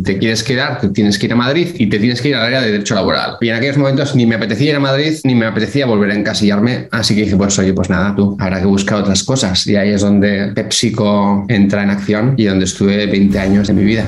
[0.03, 2.43] te quieres quedar, te tienes que ir a Madrid y te tienes que ir al
[2.43, 3.37] área de derecho laboral.
[3.41, 6.15] Y en aquellos momentos ni me apetecía ir a Madrid ni me apetecía volver a
[6.15, 9.67] encasillarme, así que dije, pues oye, pues nada, tú, habrá que buscar otras cosas.
[9.67, 13.83] Y ahí es donde PepsiCo entra en acción y donde estuve 20 años de mi
[13.83, 14.05] vida.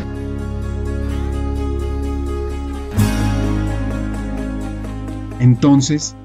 [5.40, 6.16] Entonces,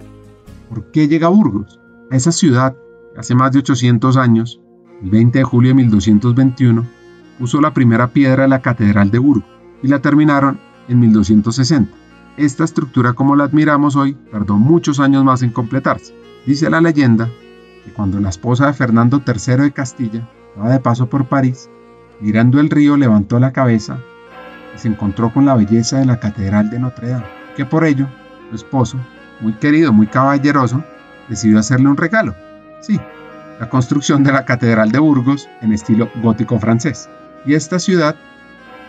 [0.69, 1.81] ¿por qué llega Burgos?
[2.11, 2.77] A esa ciudad,
[3.17, 4.61] hace más de 800 años,
[5.03, 6.85] el 20 de julio de 1221,
[7.39, 9.49] puso la primera piedra de la Catedral de Burgos
[9.83, 11.95] y la terminaron en 1260.
[12.37, 16.13] Esta estructura como la admiramos hoy tardó muchos años más en completarse.
[16.47, 17.29] Dice la leyenda
[17.85, 21.71] que cuando la esposa de Fernando III de Castilla estaba de paso por París,
[22.21, 23.99] mirando el río levantó la cabeza
[24.75, 28.09] y se encontró con la belleza de la Catedral de Notre Dame, que por ello
[28.51, 28.99] su esposo,
[29.41, 30.85] muy querido, muy caballeroso,
[31.29, 32.35] decidió hacerle un regalo.
[32.81, 33.01] Sí,
[33.61, 37.09] la construcción de la Catedral de Burgos en estilo gótico francés.
[37.47, 38.17] Y esta ciudad,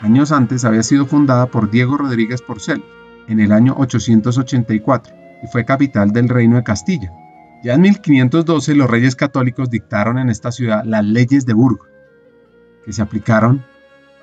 [0.01, 2.83] años antes, había sido fundada por Diego Rodríguez Porcel
[3.27, 7.11] en el año 884 y fue capital del Reino de Castilla.
[7.63, 11.87] Ya en 1512 los reyes católicos dictaron en esta ciudad las leyes de Burgos,
[12.85, 13.65] que se aplicaron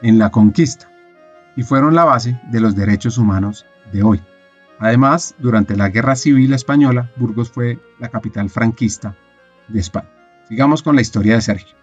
[0.02, 0.88] en la conquista
[1.56, 4.22] y fueron la base de los derechos humanos de hoy.
[4.82, 9.14] Además, durante la Guerra Civil Española, Burgos fue la capital franquista
[9.68, 10.10] de España.
[10.48, 11.76] Sigamos con la historia de Sergio.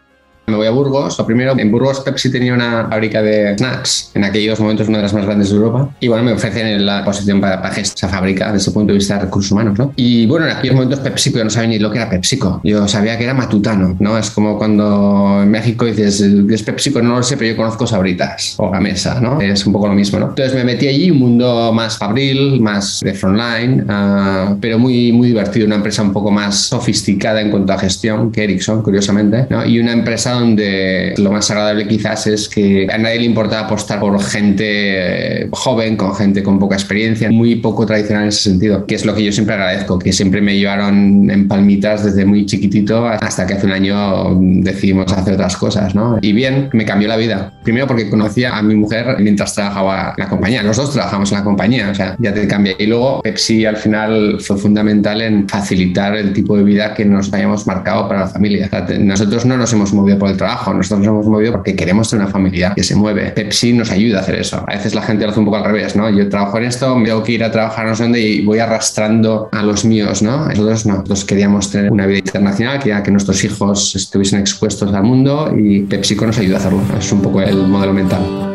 [0.50, 1.18] Me voy a Burgos.
[1.18, 5.04] Lo primero, en Burgos Pepsi tenía una fábrica de snacks, en aquellos momentos una de
[5.04, 5.90] las más grandes de Europa.
[6.00, 9.16] Y bueno, me ofrecen la posición para, para esa fábrica desde ese punto de vista
[9.16, 9.94] de recursos humanos, ¿no?
[9.96, 12.62] Y bueno, en aquellos momentos PepsiCo, yo no sabía ni lo que era PepsiCo.
[12.64, 14.18] Yo sabía que era matutano, ¿no?
[14.18, 18.56] Es como cuando en México dices, es PepsiCo, no lo sé, pero yo conozco Sabritas
[18.58, 19.40] o Gamesa, ¿no?
[19.42, 20.30] Es un poco lo mismo, ¿no?
[20.30, 25.30] Entonces me metí allí, un mundo más fabril, más de frontline, uh, pero muy, muy
[25.30, 25.66] divertido.
[25.66, 29.66] Una empresa un poco más sofisticada en cuanto a gestión que Ericsson, curiosamente, ¿no?
[29.66, 34.00] Y una empresa donde lo más agradable quizás es que a nadie le importa apostar
[34.00, 38.96] por gente joven, con gente con poca experiencia, muy poco tradicional en ese sentido, que
[38.96, 43.08] es lo que yo siempre agradezco, que siempre me llevaron en palmitas desde muy chiquitito
[43.08, 46.18] hasta que hace un año decidimos hacer otras cosas, ¿no?
[46.22, 47.54] Y bien, me cambió la vida.
[47.64, 51.40] Primero porque conocía a mi mujer mientras trabajaba en la compañía, los dos trabajamos en
[51.40, 52.74] la compañía, o sea, ya te cambia.
[52.78, 57.32] Y luego Pepsi al final fue fundamental en facilitar el tipo de vida que nos
[57.34, 58.70] habíamos marcado para la familia.
[59.00, 62.20] nosotros no nos hemos movido por el trabajo, nosotros nos hemos movido porque queremos ser
[62.20, 63.32] una familia que se mueve.
[63.32, 64.64] Pepsi nos ayuda a hacer eso.
[64.68, 66.10] A veces la gente lo hace un poco al revés, ¿no?
[66.10, 68.60] Yo trabajo en esto, me tengo que ir a trabajar no sé dónde y voy
[68.60, 70.46] arrastrando a los míos, ¿no?
[70.48, 75.04] Nosotros no, nosotros queríamos tener una vida internacional, quería que nuestros hijos estuviesen expuestos al
[75.04, 76.82] mundo y PepsiCo nos ayuda a hacerlo.
[76.98, 78.49] Es un poco el modelo mental.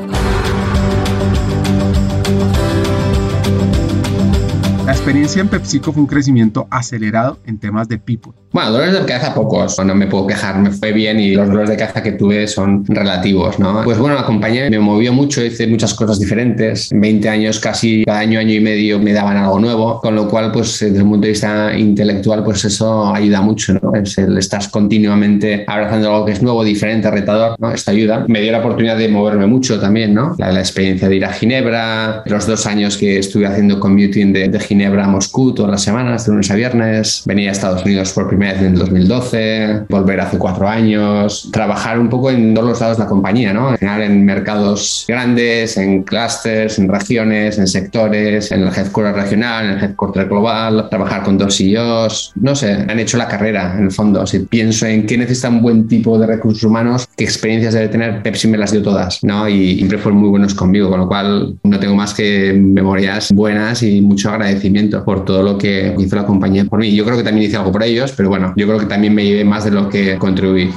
[5.04, 8.32] Experiencia en PepsiCo fue un crecimiento acelerado en temas de people.
[8.52, 11.68] Bueno, dolores de cabeza pocos, no me puedo quejar, me fue bien y los dolores
[11.70, 13.82] de cabeza que tuve son relativos, ¿no?
[13.82, 18.20] Pues bueno, la compañía me movió mucho, hice muchas cosas diferentes, 20 años casi, cada
[18.20, 21.22] año, año y medio me daban algo nuevo, con lo cual, pues desde el punto
[21.22, 23.92] de vista intelectual, pues eso ayuda mucho, ¿no?
[23.94, 27.72] Es el estar continuamente abrazando algo que es nuevo, diferente, retador, ¿no?
[27.72, 28.24] Esto ayuda.
[28.28, 30.34] Me dio la oportunidad de moverme mucho también, ¿no?
[30.38, 34.48] La, la experiencia de ir a Ginebra, los dos años que estuve haciendo commuting de,
[34.48, 38.12] de Ginebra a Moscú todas las semanas, de lunes a viernes, venir a Estados Unidos
[38.12, 42.68] por primera vez en el 2012, volver hace cuatro años, trabajar un poco en todos
[42.68, 43.74] los lados de la compañía, ¿no?
[43.80, 49.84] En mercados grandes, en clusters, en regiones, en sectores, en el headquarter regional, en el
[49.84, 54.26] headquarter global, trabajar con dos CEOs, no sé, han hecho la carrera en el fondo.
[54.26, 58.22] Si pienso en qué necesita un buen tipo de recursos humanos, qué experiencias debe tener,
[58.22, 59.48] Pepsi me las dio todas, ¿no?
[59.48, 63.82] Y siempre fueron muy buenos conmigo, con lo cual no tengo más que memorias buenas
[63.82, 66.94] y mucho agradecimiento por todo lo que hizo la compañía por mí.
[66.94, 69.24] Yo creo que también hice algo por ellos, pero bueno, yo creo que también me
[69.24, 70.70] llevé más de lo que contribuí.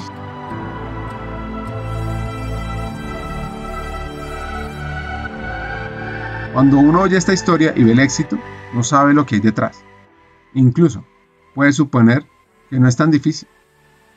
[6.54, 8.38] Cuando uno oye esta historia y ve el éxito,
[8.74, 9.84] no sabe lo que hay detrás.
[10.56, 11.06] Incluso
[11.54, 12.26] puede suponer
[12.70, 13.48] que no es tan difícil,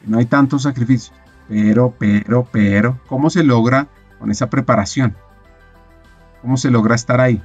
[0.01, 1.13] que no hay tantos sacrificios.
[1.49, 5.17] Pero, pero, pero, ¿cómo se logra con esa preparación?
[6.41, 7.43] ¿Cómo se logra estar ahí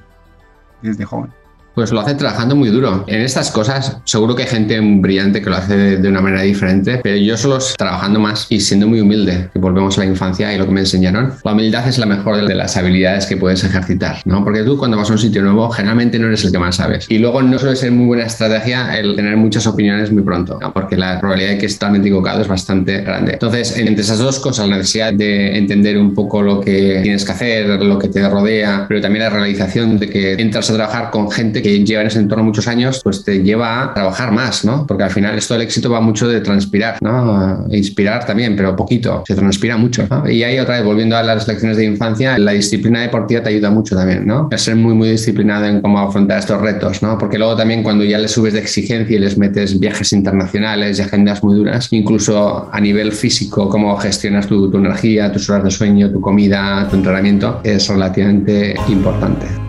[0.80, 1.32] desde joven?
[1.76, 3.04] Pues lo hace trabajando muy duro.
[3.06, 7.00] En estas cosas, seguro que hay gente brillante que lo hace de, una manera diferente,
[7.02, 10.56] pero yo solo trabajando más y siendo muy humilde, que volvemos a la infancia y
[10.56, 11.34] lo que me enseñaron.
[11.44, 14.42] La humildad es la mejor de las habilidades que puedes ejercitar, ¿no?
[14.42, 17.04] Porque tú cuando vas a un sitio nuevo, generalmente no eres el que más sabes.
[17.10, 20.72] Y luego no suele ser muy buena estrategia el tener muchas opiniones muy pronto, ¿no?
[20.72, 23.34] porque la probabilidad de que totalmente equivocado es bastante grande.
[23.34, 27.32] Entonces, entre esas dos cosas, la necesidad de entender un poco lo que tienes que
[27.32, 31.30] hacer, lo que te rodea, pero también la realización de que entras a trabajar con
[31.30, 34.86] gente que lleva en ese entorno muchos años, pues te lleva a trabajar más, ¿no?
[34.86, 37.66] Porque al final esto del éxito va mucho de transpirar, ¿no?
[37.72, 40.30] inspirar también, pero poquito, se transpira mucho, ¿no?
[40.30, 43.70] Y ahí otra vez, volviendo a las lecciones de infancia, la disciplina deportiva te ayuda
[43.70, 44.48] mucho también, ¿no?
[44.52, 47.18] A ser muy, muy disciplinado en cómo afrontar estos retos, ¿no?
[47.18, 51.02] Porque luego también cuando ya les subes de exigencia y les metes viajes internacionales y
[51.02, 55.70] agendas muy duras, incluso a nivel físico, cómo gestionas tu, tu energía, tus horas de
[55.72, 59.65] sueño, tu comida, tu entrenamiento, es relativamente importante.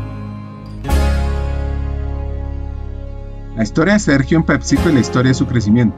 [3.58, 5.98] La historia de Sergio en PepsiCo y la historia de su crecimiento.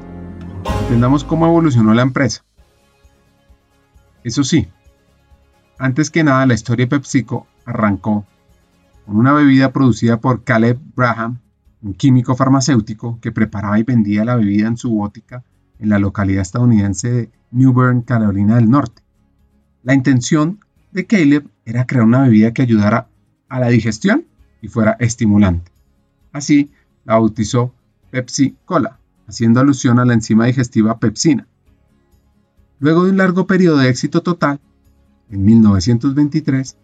[0.84, 2.42] Entendamos cómo evolucionó la empresa.
[4.24, 4.70] Eso sí,
[5.78, 8.26] antes que nada la historia de PepsiCo arrancó
[9.06, 11.40] con una bebida producida por Caleb Braham,
[11.82, 15.44] un químico farmacéutico que preparaba y vendía la bebida en su bótica
[15.80, 19.02] en la localidad estadounidense de New Bern, Carolina del Norte.
[19.84, 20.62] La intención
[20.94, 23.10] de Caleb era crear una bebida que ayudara
[23.50, 24.24] a la digestión
[24.62, 25.74] y fuera estimulante.
[26.32, 26.72] Así,
[27.10, 27.74] la bautizó
[28.12, 31.48] Pepsi Cola, haciendo alusión a la enzima digestiva pepsina.
[32.80, 34.60] Luego de un largo periodo de éxito total,
[35.32, 36.78] en 1923,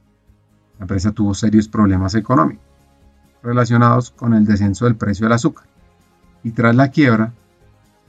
[0.80, 2.66] la empresa tuvo serios problemas económicos
[3.44, 5.68] relacionados con el descenso del precio del azúcar.
[6.44, 7.32] Y tras la quiebra,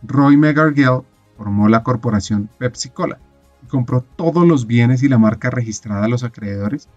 [0.02, 1.02] Roy McGargill
[1.36, 3.18] formó la corporación Pepsi Cola
[3.62, 6.88] y compró todos los bienes y la marca registrada a los acreedores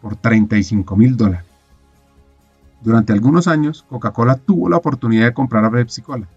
[0.00, 1.49] por 35 mil dólares.
[2.82, 6.28] Durante algunos años, Coca-Cola tuvo la oportunidad de comprar a Pepsi Cola,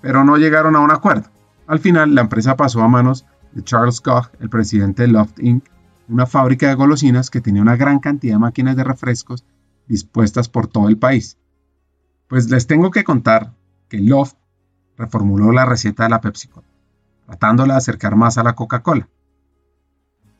[0.00, 1.28] pero no llegaron a un acuerdo.
[1.66, 5.64] Al final, la empresa pasó a manos de Charles Koch, el presidente de Loft Inc.,
[6.08, 9.44] una fábrica de golosinas que tenía una gran cantidad de máquinas de refrescos
[9.86, 11.38] dispuestas por todo el país.
[12.26, 13.52] Pues les tengo que contar
[13.88, 14.36] que Loft
[14.96, 16.66] reformuló la receta de la Pepsi Cola,
[17.26, 19.08] tratándola de acercar más a la Coca-Cola.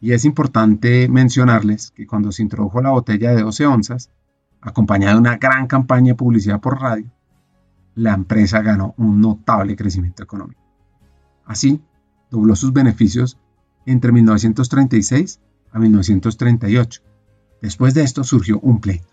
[0.00, 4.10] Y es importante mencionarles que cuando se introdujo la botella de 12 onzas,
[4.60, 7.10] acompañada de una gran campaña de publicidad por radio,
[7.94, 10.60] la empresa ganó un notable crecimiento económico.
[11.44, 11.82] Así,
[12.30, 13.38] dobló sus beneficios
[13.86, 15.40] entre 1936
[15.72, 17.02] a 1938.
[17.62, 19.08] Después de esto surgió un pleito.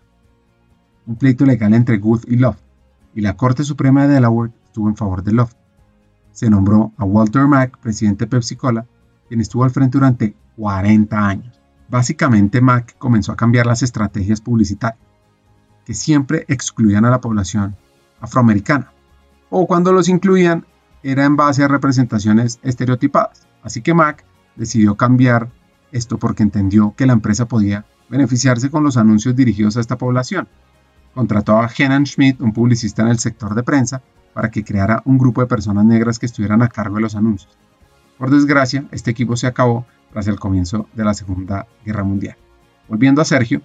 [1.06, 2.60] Un pleito legal entre Good y Loft,
[3.14, 5.56] y la Corte Suprema de Delaware estuvo en favor de Loft.
[6.32, 8.86] Se nombró a Walter Mack presidente de Pepsi Cola,
[9.28, 11.60] quien estuvo al frente durante 40 años.
[11.88, 15.05] Básicamente Mack comenzó a cambiar las estrategias publicitarias
[15.86, 17.76] que siempre excluían a la población
[18.20, 18.92] afroamericana,
[19.48, 20.66] o cuando los incluían
[21.02, 23.46] era en base a representaciones estereotipadas.
[23.62, 24.24] Así que Mac
[24.56, 25.48] decidió cambiar
[25.92, 30.48] esto porque entendió que la empresa podía beneficiarse con los anuncios dirigidos a esta población.
[31.14, 34.02] Contrató a Henan Schmidt, un publicista en el sector de prensa,
[34.34, 37.56] para que creara un grupo de personas negras que estuvieran a cargo de los anuncios.
[38.18, 42.36] Por desgracia, este equipo se acabó tras el comienzo de la Segunda Guerra Mundial.
[42.88, 43.62] Volviendo a Sergio,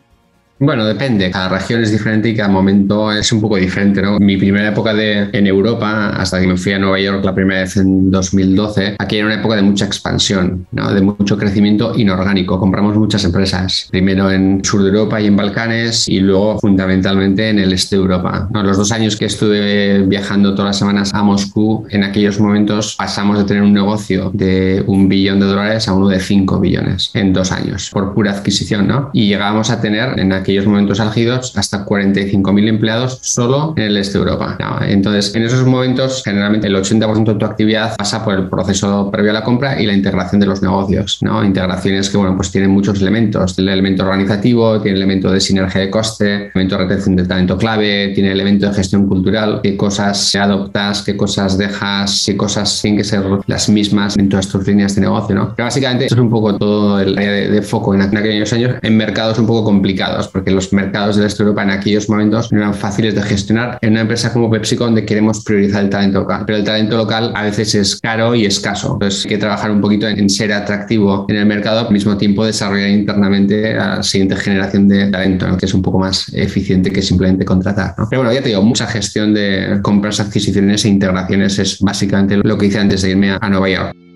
[0.61, 1.31] bueno, depende.
[1.31, 4.19] Cada región es diferente y cada momento es un poco diferente, ¿no?
[4.19, 7.61] Mi primera época de, en Europa, hasta que me fui a Nueva York la primera
[7.61, 10.93] vez en 2012, aquí era una época de mucha expansión, ¿no?
[10.93, 12.59] De mucho crecimiento inorgánico.
[12.59, 17.57] Compramos muchas empresas, primero en sur de Europa y en Balcanes y luego fundamentalmente en
[17.57, 18.47] el este de Europa.
[18.53, 23.39] Los dos años que estuve viajando todas las semanas a Moscú, en aquellos momentos pasamos
[23.39, 27.33] de tener un negocio de un billón de dólares a uno de cinco billones en
[27.33, 29.09] dos años, por pura adquisición, ¿no?
[29.11, 33.97] Y llegábamos a tener en aquel aquellos momentos álgidos hasta 45.000 empleados solo en el
[33.97, 34.57] este de Europa.
[34.87, 39.31] Entonces, en esos momentos, generalmente el 80% de tu actividad pasa por el proceso previo
[39.31, 41.19] a la compra y la integración de los negocios.
[41.21, 41.43] ¿no?
[41.43, 43.55] Integraciones que, bueno, pues tienen muchos elementos.
[43.55, 47.25] Tiene el elemento organizativo, tiene el elemento de sinergia de coste, elemento de retención de
[47.25, 52.35] talento clave, tiene el elemento de gestión cultural, qué cosas adoptas, qué cosas dejas, qué
[52.35, 55.35] cosas tienen que ser las mismas en todas tus líneas de negocio.
[55.35, 55.53] ¿no?
[55.55, 58.97] Pero básicamente eso es un poco todo el área de, foco en, aquellos años en
[58.97, 62.73] mercados un poco complicados porque los mercados de este Europa en aquellos momentos no eran
[62.73, 66.45] fáciles de gestionar en una empresa como PepsiCo donde queremos priorizar el talento local.
[66.47, 68.93] Pero el talento local a veces es caro y escaso.
[68.93, 72.43] Entonces hay que trabajar un poquito en, ser atractivo en el mercado, al mismo tiempo
[72.43, 77.03] desarrollar internamente a la siguiente generación de talento, que es un poco más eficiente que
[77.03, 77.93] simplemente contratar.
[78.09, 82.57] Pero bueno, ya te digo, mucha gestión de compras, adquisiciones e integraciones es básicamente lo
[82.57, 84.10] que hice antes de irme a Nueva York.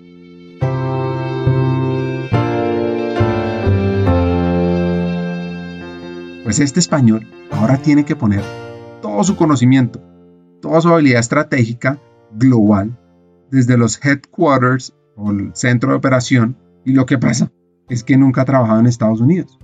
[6.46, 8.40] Pues este español ahora tiene que poner
[9.02, 10.00] todo su conocimiento,
[10.62, 11.98] toda su habilidad estratégica
[12.30, 12.96] global
[13.50, 17.50] desde los headquarters o el centro de operación y lo que pasa
[17.88, 19.58] es que nunca ha trabajado en Estados Unidos,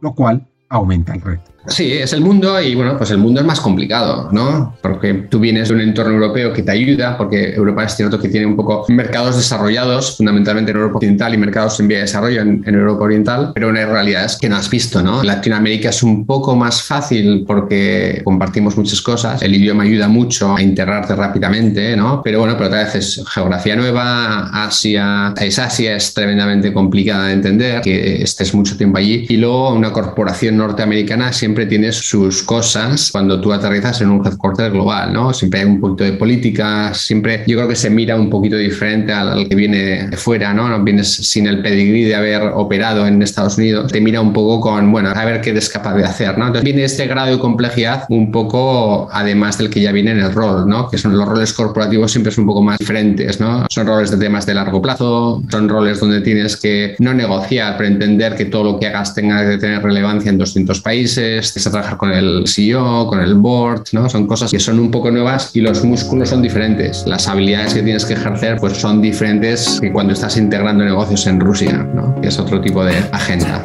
[0.00, 1.52] lo cual aumenta el reto.
[1.68, 4.74] Sí, es el mundo y bueno, pues el mundo es más complicado, ¿no?
[4.82, 8.28] Porque tú vienes de un entorno europeo que te ayuda, porque Europa es cierto que
[8.28, 12.42] tiene un poco mercados desarrollados, fundamentalmente en Europa Occidental y mercados en vía de desarrollo
[12.42, 15.22] en, Europa Oriental, pero una realidad es que no has visto, ¿no?
[15.22, 20.62] Latinoamérica es un poco más fácil porque compartimos muchas cosas, el idioma ayuda mucho a
[20.62, 22.22] integrarte rápidamente, ¿no?
[22.22, 27.32] Pero bueno, pero otra vez es geografía nueva, Asia, es Asia, es tremendamente complicada de
[27.32, 33.10] entender, que estés mucho tiempo allí, y luego una corporación norteamericana siempre tienes sus cosas
[33.10, 35.32] cuando tú aterrizas en un headquarter global, ¿no?
[35.32, 39.12] Siempre hay un poquito de política, siempre yo creo que se mira un poquito diferente
[39.12, 40.68] al, que viene de fuera, ¿no?
[40.68, 44.60] No vienes sin el pedigrí de haber operado en Estados Unidos, te mira un poco
[44.60, 46.46] con, bueno, a ver qué eres capaz de hacer, ¿no?
[46.46, 50.32] Entonces viene este grado de complejidad un poco además del que ya viene en el
[50.32, 50.88] rol, ¿no?
[50.88, 53.66] Que son los roles corporativos siempre son un poco más diferentes, ¿no?
[53.68, 57.88] Son roles de temas de largo plazo, son roles donde tienes que no negociar, pero
[57.88, 61.96] entender que todo lo que hagas tenga que tener relevancia en 200 países, a trabajar
[61.96, 64.08] con el CEO, con el board, ¿no?
[64.08, 67.04] Son cosas que son un poco nuevas y los músculos son diferentes.
[67.06, 71.40] Las habilidades que tienes que ejercer pues son diferentes que cuando estás integrando negocios en
[71.40, 72.20] Rusia, ¿no?
[72.20, 73.62] Que es otro tipo de agenda.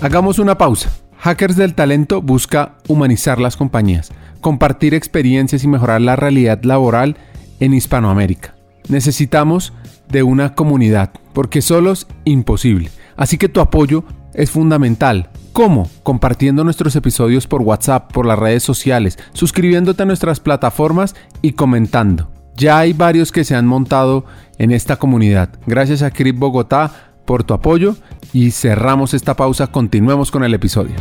[0.00, 0.90] Hagamos una pausa.
[1.18, 7.16] Hackers del Talento busca humanizar las compañías, compartir experiencias y mejorar la realidad laboral
[7.58, 8.54] en Hispanoamérica.
[8.88, 9.72] Necesitamos
[10.08, 12.90] de una comunidad, porque solo es imposible.
[13.16, 14.04] Así que tu apoyo
[14.36, 15.30] es fundamental.
[15.52, 15.90] ¿Cómo?
[16.02, 22.30] Compartiendo nuestros episodios por WhatsApp, por las redes sociales, suscribiéndote a nuestras plataformas y comentando.
[22.54, 24.26] Ya hay varios que se han montado
[24.58, 25.58] en esta comunidad.
[25.66, 27.96] Gracias a Crip Bogotá por tu apoyo
[28.32, 29.68] y cerramos esta pausa.
[29.68, 30.94] Continuemos con el episodio.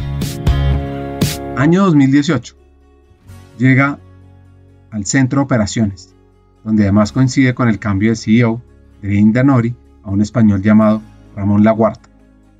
[1.57, 2.55] Año 2018.
[3.59, 3.99] Llega
[4.91, 6.15] al centro de operaciones,
[6.63, 8.61] donde además coincide con el cambio de CEO
[9.01, 11.01] de Indanori a un español llamado
[11.35, 12.14] Ramón Laguarta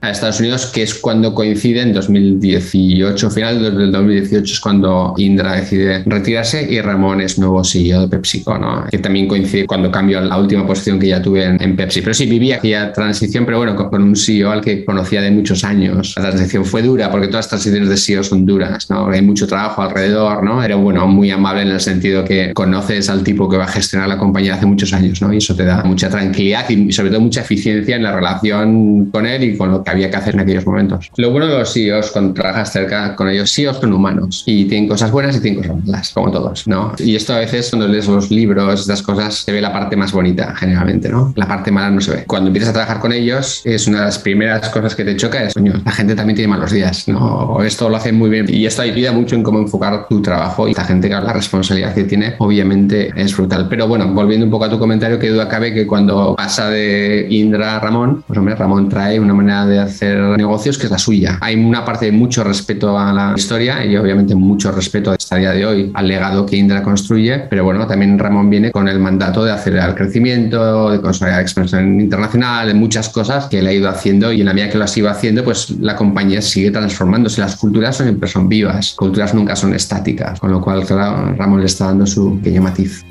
[0.06, 5.54] a Estados Unidos, que es cuando coincide en 2018, final del 2018 es cuando Indra
[5.54, 8.86] decide retirarse y Ramón es nuevo CEO de PepsiCo, ¿no?
[8.90, 12.02] que también coincide cuando cambio la última posición que ya tuve en, Pepsi.
[12.02, 15.64] Pero sí vivía aquella transición, pero bueno, con, un CEO al que conocía de muchos
[15.64, 16.14] años.
[16.16, 19.10] La transición fue dura porque todas las transiciones de CEO son duras, ¿no?
[19.10, 20.64] hay mucho trabajo alrededor, ¿no?
[20.64, 24.08] era bueno, muy amable en el sentido que conoces al tipo que va a gestionar
[24.08, 25.34] la compañía hace muchos años ¿no?
[25.34, 29.26] y eso te da mucha tranquilidad y sobre todo mucha eficiencia en la relación con
[29.26, 31.10] él y con lo que había que hacer en aquellos momentos.
[31.18, 34.88] Lo bueno de los CEOs cuando trabajas cerca con ellos, CEOs son humanos y tienen
[34.88, 36.94] cosas buenas y tienen cosas malas, como todos, ¿no?
[37.00, 40.12] Y esto a veces cuando lees los libros, estas cosas, se ve la parte más
[40.12, 41.34] bonita generalmente, ¿no?
[41.36, 42.24] La parte mala no se ve.
[42.26, 45.44] Cuando empiezas a trabajar con ellos, es una de las primeras cosas que te choca,
[45.44, 47.62] es, coño, la gente también tiene malos días, ¿no?
[47.64, 48.46] Esto lo hacen muy bien.
[48.50, 51.94] Y esto ayuda mucho en cómo enfocar tu trabajo y la gente que la responsabilidad
[51.94, 53.68] que tiene, obviamente es brutal.
[53.70, 57.28] Pero bueno, volviendo un poco a tu comentario, que duda cabe que cuando pasa de
[57.30, 60.98] Indra a Ramón, pues hombre, Ramón trae una manera de hacer negocios que es la
[60.98, 61.38] suya.
[61.42, 65.42] Hay una parte de mucho respeto a la historia y obviamente mucho respeto hasta el
[65.42, 69.00] día de hoy al legado que Indra construye, pero bueno, también Ramón viene con el
[69.00, 73.68] mandato de acelerar el crecimiento, de consolidar la expansión internacional, de muchas cosas que él
[73.68, 76.72] ha ido haciendo y en la medida que ha ido haciendo, pues la compañía sigue
[76.72, 77.42] transformándose.
[77.42, 81.66] Las culturas siempre son vivas, culturas nunca son estáticas, con lo cual, claro, Ramón le
[81.66, 83.04] está dando su pequeño matiz.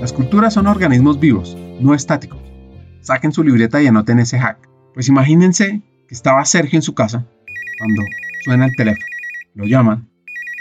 [0.00, 2.40] Las culturas son organismos vivos, no estáticos.
[3.00, 4.68] Saquen su libreta y anoten ese hack.
[4.94, 7.26] Pues imagínense que estaba Sergio en su casa
[7.78, 8.02] cuando
[8.44, 9.06] suena el teléfono.
[9.54, 10.08] Lo llaman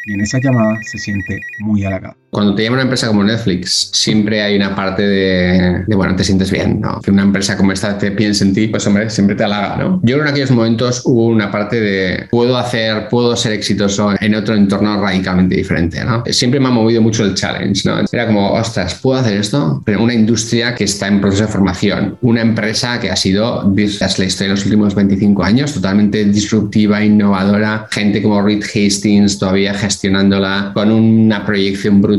[0.05, 2.15] y en esa llamada se siente muy halagado.
[2.29, 6.51] Cuando te llama una empresa como Netflix, siempre hay una parte de, bueno, te sientes
[6.51, 6.99] bien, ¿no?
[7.01, 10.01] Que una empresa como esta te piense en ti, pues hombre, siempre te halaga, ¿no?
[10.03, 14.13] Yo creo que en aquellos momentos hubo una parte de puedo hacer, puedo ser exitoso
[14.19, 16.23] en otro entorno radicalmente diferente, ¿no?
[16.29, 18.01] Siempre me ha movido mucho el challenge, ¿no?
[18.11, 19.81] Era como, ostras, ¿puedo hacer esto?
[19.85, 24.19] Pero una industria que está en proceso de formación, una empresa que ha sido, es
[24.19, 29.73] la historia de los últimos 25 años, totalmente disruptiva, innovadora, gente como Reed Hastings todavía
[29.73, 32.17] gestionándola con una proyección brutal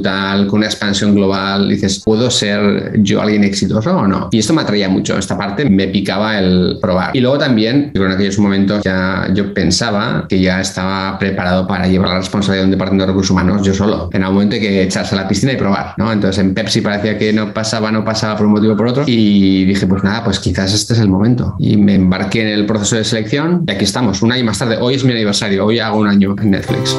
[0.48, 4.28] con una expansión global, dices, ¿puedo ser yo alguien exitoso o no?
[4.30, 7.14] Y esto me atraía mucho, esta parte me picaba el probar.
[7.14, 12.10] Y luego también, en aquellos momentos ya yo pensaba que ya estaba preparado para llevar
[12.10, 14.08] la responsabilidad de un departamento de recursos humanos yo solo.
[14.12, 16.12] En algún momento hay que echarse a la piscina y probar, ¿no?
[16.12, 19.04] Entonces en Pepsi parecía que no pasaba, no pasaba por un motivo o por otro
[19.06, 21.54] y dije, pues nada, pues quizás este es el momento.
[21.58, 24.78] Y me embarqué en el proceso de selección y aquí estamos, un año más tarde.
[24.80, 26.96] Hoy es mi aniversario, hoy hago un año en Netflix.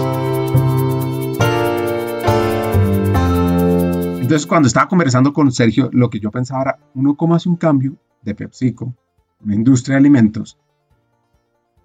[4.29, 7.55] Entonces, cuando estaba conversando con Sergio, lo que yo pensaba era, uno cómo hace un
[7.55, 8.93] cambio de PepsiCo,
[9.43, 10.55] una industria de alimentos,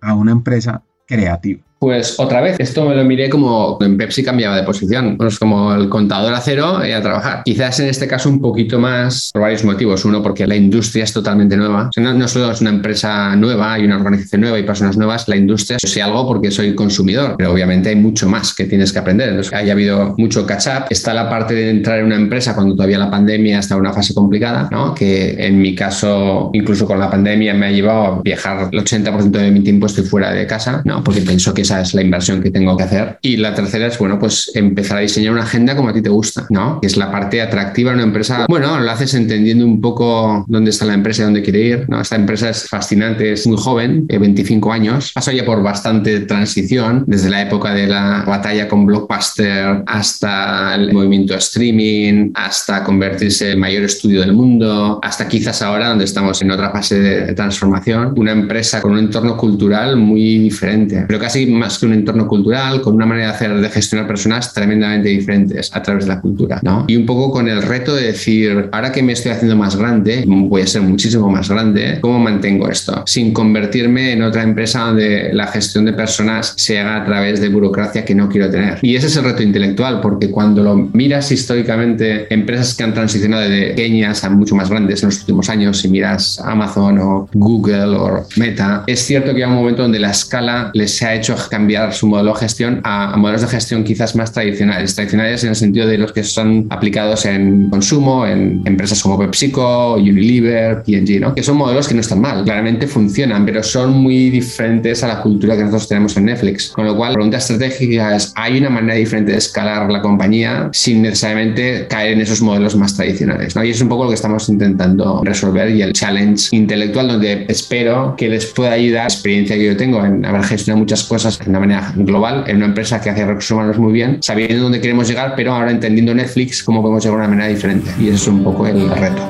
[0.03, 1.64] a una empresa creativa.
[1.78, 5.88] Pues otra vez, esto me lo miré como en Pepsi cambiaba de posición, como el
[5.88, 7.42] contador a cero y a trabajar.
[7.44, 10.04] Quizás en este caso un poquito más por varios motivos.
[10.04, 11.90] Uno, porque la industria es totalmente nueva.
[11.96, 15.78] no, solo es una empresa nueva, hay una organización nueva y personas nuevas, la industria,
[15.82, 19.28] yo sé algo porque soy consumidor, pero obviamente hay mucho más que tienes que aprender.
[19.28, 20.86] Entonces, haya habido mucho catch-up.
[20.90, 23.92] Está la parte de entrar en una empresa cuando todavía la pandemia está en una
[23.92, 24.94] fase complicada, ¿no?
[24.94, 29.30] que en mi caso, incluso con la pandemia, me ha llevado a viajar el 80%
[29.30, 31.02] de mi tiempo estoy fuera de casa, ¿no?
[31.04, 33.18] porque pienso que esa es la inversión que tengo que hacer.
[33.22, 36.10] Y la tercera es, bueno, pues empezar a diseñar una agenda como a ti te
[36.10, 36.80] gusta, ¿no?
[36.80, 38.46] Que es la parte atractiva de una empresa.
[38.48, 42.00] Bueno, lo haces entendiendo un poco dónde está la empresa y dónde quiere ir, ¿no?
[42.00, 47.04] Esta empresa es fascinante, es muy joven, 25 eh, años, pasó ya por bastante transición,
[47.06, 53.60] desde la época de la batalla con Blockbuster hasta el movimiento streaming, hasta convertirse en
[53.60, 58.32] mayor estudio del mundo, hasta quizás ahora donde estamos en otra fase de transformación, una
[58.32, 62.94] empresa con un entorno cultural muy diferente, pero casi más que un entorno cultural, con
[62.94, 66.84] una manera de hacer, de gestionar personas tremendamente diferentes a través de la cultura, ¿no?
[66.86, 70.24] Y un poco con el reto de decir, ahora que me estoy haciendo más grande,
[70.26, 73.02] voy a ser muchísimo más grande, ¿cómo mantengo esto?
[73.07, 77.48] Sin convertirme en otra empresa donde la gestión de personas se haga a través de
[77.48, 78.78] burocracia que no quiero tener.
[78.82, 83.48] Y ese es el reto intelectual, porque cuando lo miras históricamente, empresas que han transicionado
[83.48, 87.96] de pequeñas a mucho más grandes en los últimos años, si miras Amazon o Google
[87.96, 91.92] o Meta, es cierto que hay un momento donde la escala les ha hecho cambiar
[91.92, 95.86] su modelo de gestión a, modelos de gestión quizás más tradicionales, tradicionales en el sentido
[95.86, 101.34] de los que son aplicados en consumo, en empresas como PepsiCo, Unilever, P&G, ¿no?
[101.34, 105.20] que son modelos que no están mal, claramente funcionan, pero son muy diferentes a la
[105.20, 106.70] cultura que nosotros tenemos en Netflix.
[106.70, 110.68] Con lo cual, la pregunta estratégica es, ¿hay una manera diferente de escalar la compañía
[110.72, 113.55] sin necesariamente caer en esos modelos más tradicionales?
[113.55, 113.64] ¿no?
[113.64, 118.14] Y es un poco lo que estamos intentando resolver y el challenge intelectual donde espero
[118.16, 121.51] que les pueda ayudar la experiencia que yo tengo en haber gestionado muchas cosas de
[121.51, 125.09] una manera global en una empresa que hace recursos humanos muy bien, sabiendo dónde queremos
[125.09, 127.91] llegar, pero ahora entendiendo Netflix cómo podemos llegar de una manera diferente.
[127.99, 129.22] Y ese es un poco el reto.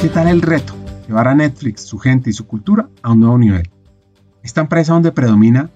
[0.00, 0.74] ¿Qué tal el reto?
[1.08, 3.70] Llevar a Netflix, su gente y su cultura a un nuevo nivel.
[4.42, 5.70] Esta empresa donde predomina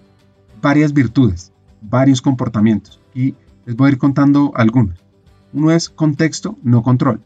[0.61, 3.35] varias virtudes, varios comportamientos y
[3.65, 4.99] les voy a ir contando algunos.
[5.53, 7.21] Uno es contexto, no control.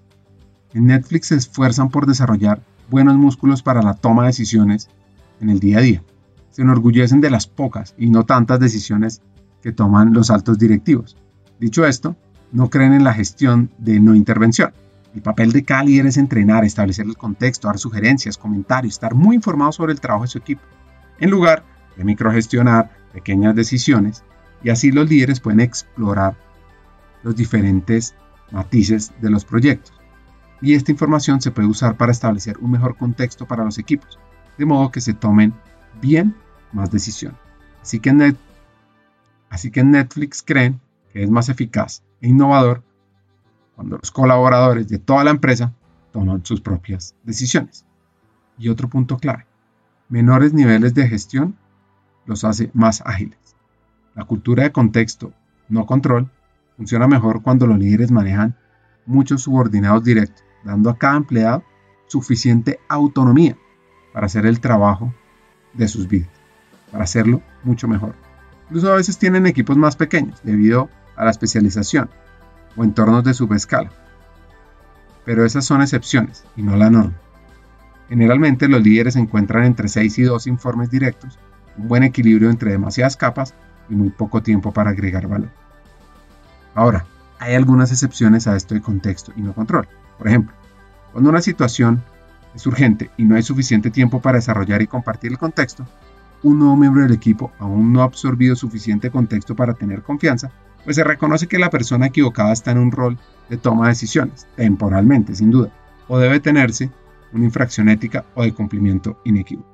[0.74, 2.62] En Netflix se esfuerzan por desarrollar
[2.92, 4.90] buenos músculos para la toma de decisiones
[5.40, 6.02] en el día a día.
[6.50, 9.22] Se enorgullecen de las pocas y no tantas decisiones
[9.62, 11.16] que toman los altos directivos.
[11.58, 12.16] Dicho esto,
[12.52, 14.74] no creen en la gestión de no intervención.
[15.14, 19.36] El papel de cada líder es entrenar, establecer el contexto, dar sugerencias, comentarios, estar muy
[19.36, 20.62] informado sobre el trabajo de su equipo,
[21.18, 21.64] en lugar
[21.96, 24.22] de microgestionar pequeñas decisiones,
[24.62, 26.36] y así los líderes pueden explorar
[27.22, 28.14] los diferentes
[28.50, 30.01] matices de los proyectos.
[30.62, 34.18] Y esta información se puede usar para establecer un mejor contexto para los equipos,
[34.56, 35.52] de modo que se tomen
[36.00, 36.36] bien
[36.72, 37.38] más decisiones.
[37.82, 38.36] Así que en,
[39.50, 40.80] Así que Netflix creen
[41.12, 42.82] que es más eficaz e innovador
[43.74, 45.74] cuando los colaboradores de toda la empresa
[46.10, 47.84] toman sus propias decisiones.
[48.56, 49.46] Y otro punto clave,
[50.08, 51.56] menores niveles de gestión
[52.24, 53.38] los hace más ágiles.
[54.14, 55.32] La cultura de contexto,
[55.68, 56.30] no control,
[56.76, 58.56] funciona mejor cuando los líderes manejan
[59.04, 61.62] muchos subordinados directos, dando a cada empleado
[62.06, 63.56] suficiente autonomía
[64.12, 65.12] para hacer el trabajo
[65.72, 66.30] de sus vidas,
[66.90, 68.14] para hacerlo mucho mejor.
[68.64, 72.10] Incluso a veces tienen equipos más pequeños debido a la especialización
[72.76, 73.90] o entornos de subescala.
[75.24, 77.14] Pero esas son excepciones y no la norma.
[78.08, 81.38] Generalmente los líderes encuentran entre 6 y 2 informes directos,
[81.78, 83.54] un buen equilibrio entre demasiadas capas
[83.88, 85.50] y muy poco tiempo para agregar valor.
[86.74, 87.06] Ahora,
[87.38, 89.88] hay algunas excepciones a esto de contexto y no control.
[90.22, 90.54] Por ejemplo,
[91.10, 92.00] cuando una situación
[92.54, 95.84] es urgente y no hay suficiente tiempo para desarrollar y compartir el contexto,
[96.44, 100.52] un nuevo miembro del equipo aún no ha absorbido suficiente contexto para tener confianza,
[100.84, 103.18] pues se reconoce que la persona equivocada está en un rol
[103.50, 105.72] de toma de decisiones, temporalmente sin duda,
[106.06, 106.88] o debe tenerse
[107.32, 109.71] una infracción ética o de cumplimiento inequívoco.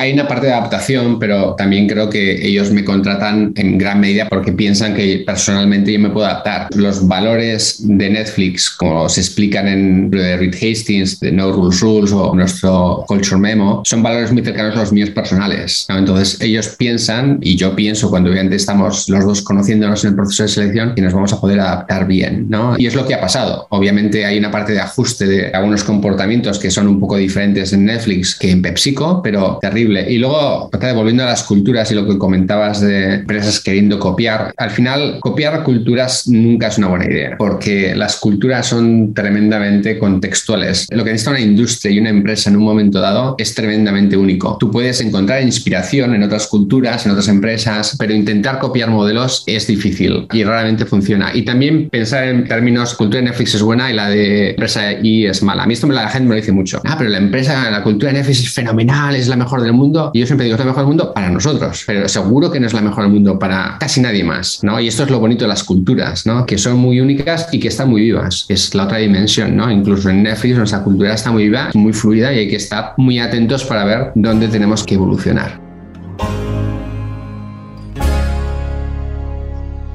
[0.00, 4.30] Hay una parte de adaptación, pero también creo que ellos me contratan en gran medida
[4.30, 6.68] porque piensan que personalmente yo me puedo adaptar.
[6.74, 12.12] Los valores de Netflix, como se explican en de Reed Hastings, de No Rules Rules
[12.12, 15.84] o nuestro Culture Memo, son valores muy cercanos a los míos personales.
[15.90, 20.44] Entonces ellos piensan, y yo pienso cuando obviamente estamos los dos conociéndonos en el proceso
[20.44, 22.46] de selección, que nos vamos a poder adaptar bien.
[22.48, 22.74] ¿no?
[22.78, 23.66] Y es lo que ha pasado.
[23.68, 27.84] Obviamente hay una parte de ajuste de algunos comportamientos que son un poco diferentes en
[27.84, 32.18] Netflix que en PepsiCo, pero terrible y luego, volviendo a las culturas y lo que
[32.18, 37.94] comentabas de empresas queriendo copiar, al final copiar culturas nunca es una buena idea, porque
[37.94, 40.86] las culturas son tremendamente contextuales.
[40.90, 44.56] Lo que necesita una industria y una empresa en un momento dado es tremendamente único.
[44.58, 49.66] Tú puedes encontrar inspiración en otras culturas, en otras empresas, pero intentar copiar modelos es
[49.66, 51.30] difícil y raramente funciona.
[51.34, 55.26] Y también pensar en términos, cultura de Netflix es buena y la de empresa Y
[55.26, 55.64] es mala.
[55.64, 56.80] A mí esto la gente me lo dice mucho.
[56.84, 59.79] Ah, pero la empresa, la cultura de Netflix es fenomenal, es la mejor del mundo
[59.80, 62.60] mundo, y yo siempre digo, es la mejor del mundo para nosotros, pero seguro que
[62.60, 64.78] no es la mejor del mundo para casi nadie más, ¿no?
[64.80, 66.46] Y esto es lo bonito de las culturas, ¿no?
[66.46, 68.46] Que son muy únicas y que están muy vivas.
[68.48, 69.70] Es la otra dimensión, ¿no?
[69.70, 73.18] Incluso en Netflix nuestra cultura está muy viva, muy fluida y hay que estar muy
[73.18, 75.60] atentos para ver dónde tenemos que evolucionar.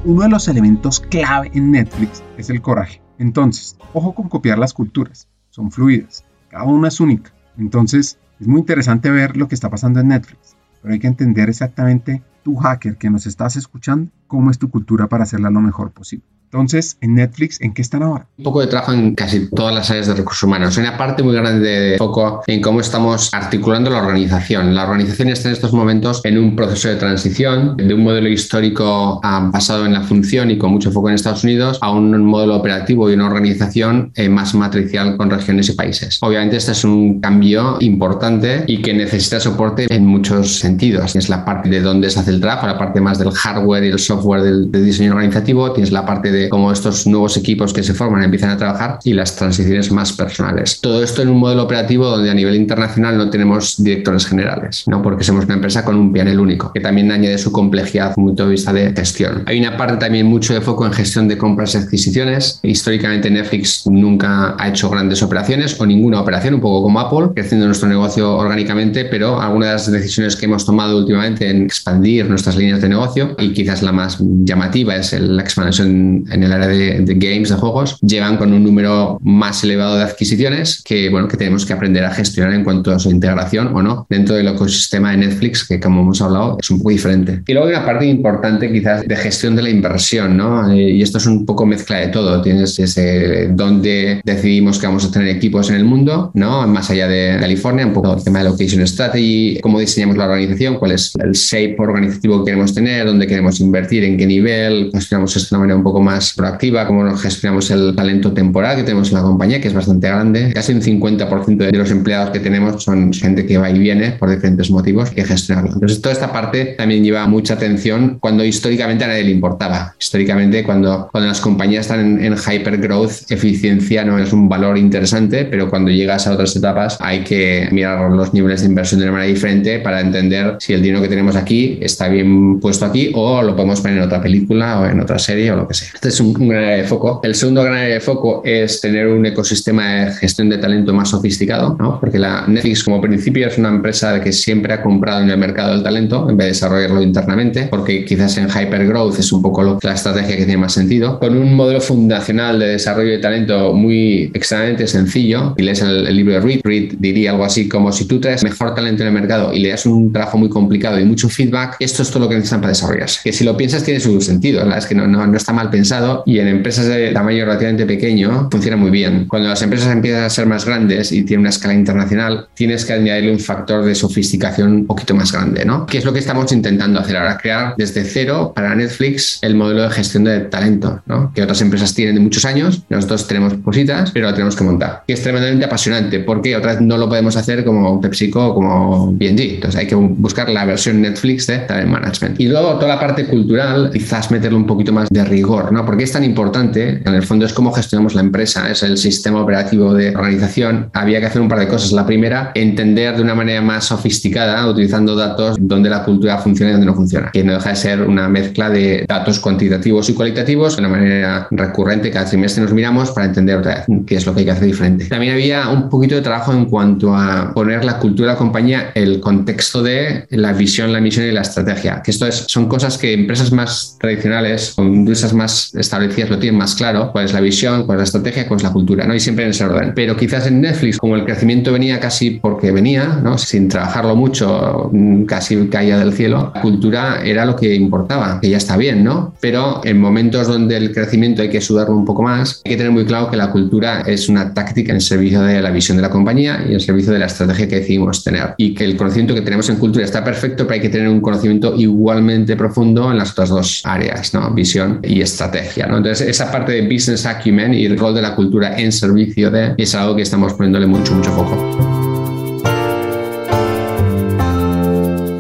[0.04, 3.02] Uno de los elementos clave en Netflix es el coraje.
[3.18, 5.28] Entonces, ojo con copiar las culturas.
[5.50, 6.24] Son fluidas.
[6.50, 7.34] Cada una es única.
[7.58, 11.50] Entonces, es muy interesante ver lo que está pasando en Netflix, pero hay que entender
[11.50, 15.90] exactamente tu hacker que nos estás escuchando, cómo es tu cultura para hacerla lo mejor
[15.92, 16.28] posible.
[16.56, 18.28] Entonces, en Netflix, ¿en qué están ahora?
[18.38, 20.78] Un poco de trabajo en casi todas las áreas de recursos humanos.
[20.78, 24.74] Hay una parte muy grande de foco en cómo estamos articulando la organización.
[24.74, 29.20] La organización está en estos momentos en un proceso de transición de un modelo histórico
[29.22, 32.56] ah, basado en la función y con mucho foco en Estados Unidos a un modelo
[32.56, 36.20] operativo y una organización eh, más matricial con regiones y países.
[36.22, 41.18] Obviamente, este es un cambio importante y que necesita soporte en muchos sentidos.
[41.18, 43.88] Es la parte de dónde se hace el trabajo, la parte más del hardware y
[43.90, 47.84] el software del, del diseño organizativo, tienes la parte de cómo estos nuevos equipos que
[47.84, 50.80] se forman empiezan a trabajar y las transiciones más personales.
[50.82, 55.02] Todo esto en un modelo operativo donde a nivel internacional no tenemos directores generales, ¿no?
[55.02, 58.44] porque somos una empresa con un panel único, que también añade su complejidad desde punto
[58.46, 59.44] de vista de gestión.
[59.46, 62.60] Hay una parte también mucho de foco en gestión de compras y adquisiciones.
[62.64, 67.66] Históricamente Netflix nunca ha hecho grandes operaciones o ninguna operación, un poco como Apple, creciendo
[67.66, 72.56] nuestro negocio orgánicamente, pero algunas de las decisiones que hemos tomado últimamente en expandir nuestras
[72.56, 77.16] líneas de negocio y quizás la más llamativa es la expansión en el área de,
[77.16, 81.66] games, de juegos, llevan con un número más elevado de adquisiciones que, bueno, que tenemos
[81.66, 85.18] que aprender a gestionar en cuanto a su integración o no dentro del ecosistema de
[85.18, 87.42] Netflix, que como hemos hablado es un poco diferente.
[87.48, 90.72] Y luego hay una parte importante quizás de gestión de la inversión, ¿no?
[90.72, 92.42] Eh, y esto es un poco mezcla de todo.
[92.42, 96.68] Tienes ese dónde decidimos que vamos a tener equipos en el mundo, ¿no?
[96.68, 100.76] Más allá de California, un poco el tema de location strategy, cómo diseñamos la organización,
[100.76, 104.90] cuál es el shape organizativo organizativo que queremos tener, dónde queremos invertir, en qué nivel,
[104.94, 108.78] gestionamos esto de una manera un poco más proactiva, cómo nos gestionamos el talento temporal
[108.78, 110.52] que tenemos en la compañía, que es bastante grande.
[110.54, 114.30] Casi un 50% de los empleados que tenemos son gente que va y viene por
[114.30, 115.74] diferentes motivos, que gestionarlo.
[115.74, 119.96] Entonces, toda esta parte también lleva mucha atención cuando históricamente a nadie le importaba.
[120.00, 124.78] Históricamente, cuando, cuando las compañías están en, en hyper growth, eficiencia no es un valor
[124.78, 129.06] interesante, pero cuando llegas a otras etapas hay que mirar los niveles de inversión de
[129.06, 133.12] una manera diferente para entender si el dinero que tenemos aquí está bien puesto aquí
[133.14, 135.90] o lo podemos poner en otra película o en otra serie o lo que sea.
[135.94, 137.22] Este es un, gran área de foco.
[137.24, 141.10] El segundo gran área de foco es tener un ecosistema de gestión de talento más
[141.10, 142.00] sofisticado, ¿no?
[142.00, 145.74] porque la Netflix como principio es una empresa que siempre ha comprado en el mercado
[145.74, 149.94] del talento en vez de desarrollarlo internamente, porque quizás en hypergrowth es un poco la
[149.94, 151.20] estrategia que tiene más sentido.
[151.20, 156.16] Con un modelo fundacional de desarrollo de talento muy extremadamente sencillo, y lees el, el
[156.16, 159.14] libro de Reed, Reed diría algo así como si tú traes mejor talento en el
[159.14, 162.30] mercado y le das un trabajo muy complicado y mucho feedback, esto es todo lo
[162.30, 163.20] que necesitan para desarrollarse.
[163.24, 164.78] Que si lo piensas tiene su sentido, ¿verdad?
[164.78, 168.50] es que no, no, no está mal pensado y en empresas de tamaño relativamente pequeño
[168.52, 169.26] funciona muy bien.
[169.28, 172.94] Cuando las empresas empiezan a ser más grandes y tienen una escala internacional, tienes que
[172.94, 175.86] añadirle un factor de sofisticación un poquito más grande, ¿no?
[175.86, 179.84] Que es lo que estamos intentando hacer ahora, crear desde cero para Netflix el modelo
[179.84, 181.32] de gestión de talento, ¿no?
[181.34, 185.04] Que otras empresas tienen de muchos años, nosotros tenemos cositas, pero lo tenemos que montar.
[185.08, 189.56] Que es tremendamente apasionante porque otras no lo podemos hacer como PepsiCo o como B&G.
[189.56, 192.40] Entonces hay que buscar la versión Netflix de Talent Management.
[192.40, 195.86] Y luego toda la parte cultural, quizás meterle un poquito más de rigor, ¿no?
[195.86, 199.42] Porque es tan importante, en el fondo es cómo gestionamos la empresa, es el sistema
[199.42, 200.90] operativo de organización.
[200.94, 201.92] Había que hacer un par de cosas.
[201.92, 206.74] La primera, entender de una manera más sofisticada, utilizando datos donde la cultura funciona y
[206.74, 210.76] donde no funciona, que no deja de ser una mezcla de datos cuantitativos y cualitativos
[210.76, 212.12] de una manera recurrente.
[212.12, 214.68] Cada trimestre nos miramos para entender otra vez qué es lo que hay que hacer
[214.68, 215.06] diferente.
[215.06, 218.92] También había un poquito de trabajo en cuanto a poner la cultura de la compañía,
[218.96, 222.98] el contexto de la visión, la misión y la estrategia, que esto es, son cosas
[222.98, 227.42] que empresas más tradicionales o empresas más establecidas lo tienen más claro, cuál es la
[227.42, 229.16] visión, cuál es la estrategia, cuál es la cultura, ¿no?
[229.16, 229.94] Y siempre en ese orden.
[229.96, 233.38] Pero quizás en Netflix, como el crecimiento venía casi porque venía, ¿no?
[233.38, 234.92] Sin trabajarlo mucho,
[235.28, 239.34] casi caía del cielo, la cultura era lo que importaba, que ya está bien, ¿no?
[239.40, 242.92] Pero en momentos donde el crecimiento hay que sudarlo un poco más, hay que tener
[242.92, 246.10] muy claro que la cultura es una táctica en servicio de la visión de la
[246.10, 248.54] compañía y en servicio de la estrategia que decidimos tener.
[248.58, 251.22] Y que el conocimiento que tenemos en cultura está perfecto, pero hay que tener un
[251.22, 254.52] conocimiento igualmente profundo en las otras dos áreas, ¿no?
[254.52, 255.98] Visión y estrategia, ¿no?
[255.98, 259.76] Entonces, esa parte de business acumen y el rol de la cultura en servicio de
[259.78, 261.56] es algo que estamos poniéndole mucho, mucho foco.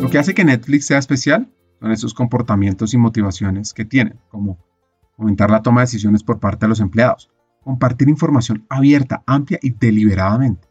[0.01, 1.47] Lo que hace que Netflix sea especial
[1.79, 4.57] son esos comportamientos y motivaciones que tienen, como
[5.17, 7.29] aumentar la toma de decisiones por parte de los empleados,
[7.63, 10.67] compartir información abierta, amplia y deliberadamente,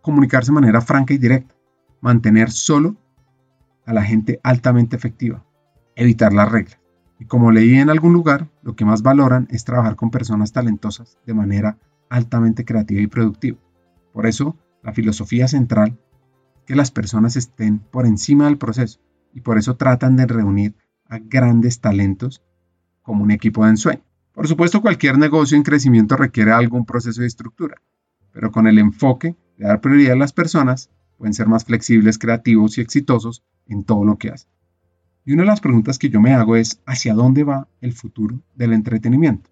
[0.00, 1.54] comunicarse de manera franca y directa,
[2.00, 2.96] mantener solo
[3.90, 5.44] a la gente altamente efectiva,
[5.96, 6.78] evitar las reglas.
[7.18, 11.18] Y como leí en algún lugar, lo que más valoran es trabajar con personas talentosas
[11.26, 11.76] de manera
[12.08, 13.58] altamente creativa y productiva.
[14.12, 15.98] Por eso, la filosofía central
[16.54, 19.00] es que las personas estén por encima del proceso
[19.34, 20.76] y por eso tratan de reunir
[21.08, 22.44] a grandes talentos
[23.02, 24.04] como un equipo de ensueño.
[24.32, 27.82] Por supuesto, cualquier negocio en crecimiento requiere algún proceso de estructura,
[28.30, 32.78] pero con el enfoque de dar prioridad a las personas, pueden ser más flexibles, creativos
[32.78, 34.50] y exitosos en todo lo que hacen.
[35.24, 38.40] Y una de las preguntas que yo me hago es, ¿hacia dónde va el futuro
[38.54, 39.49] del entretenimiento?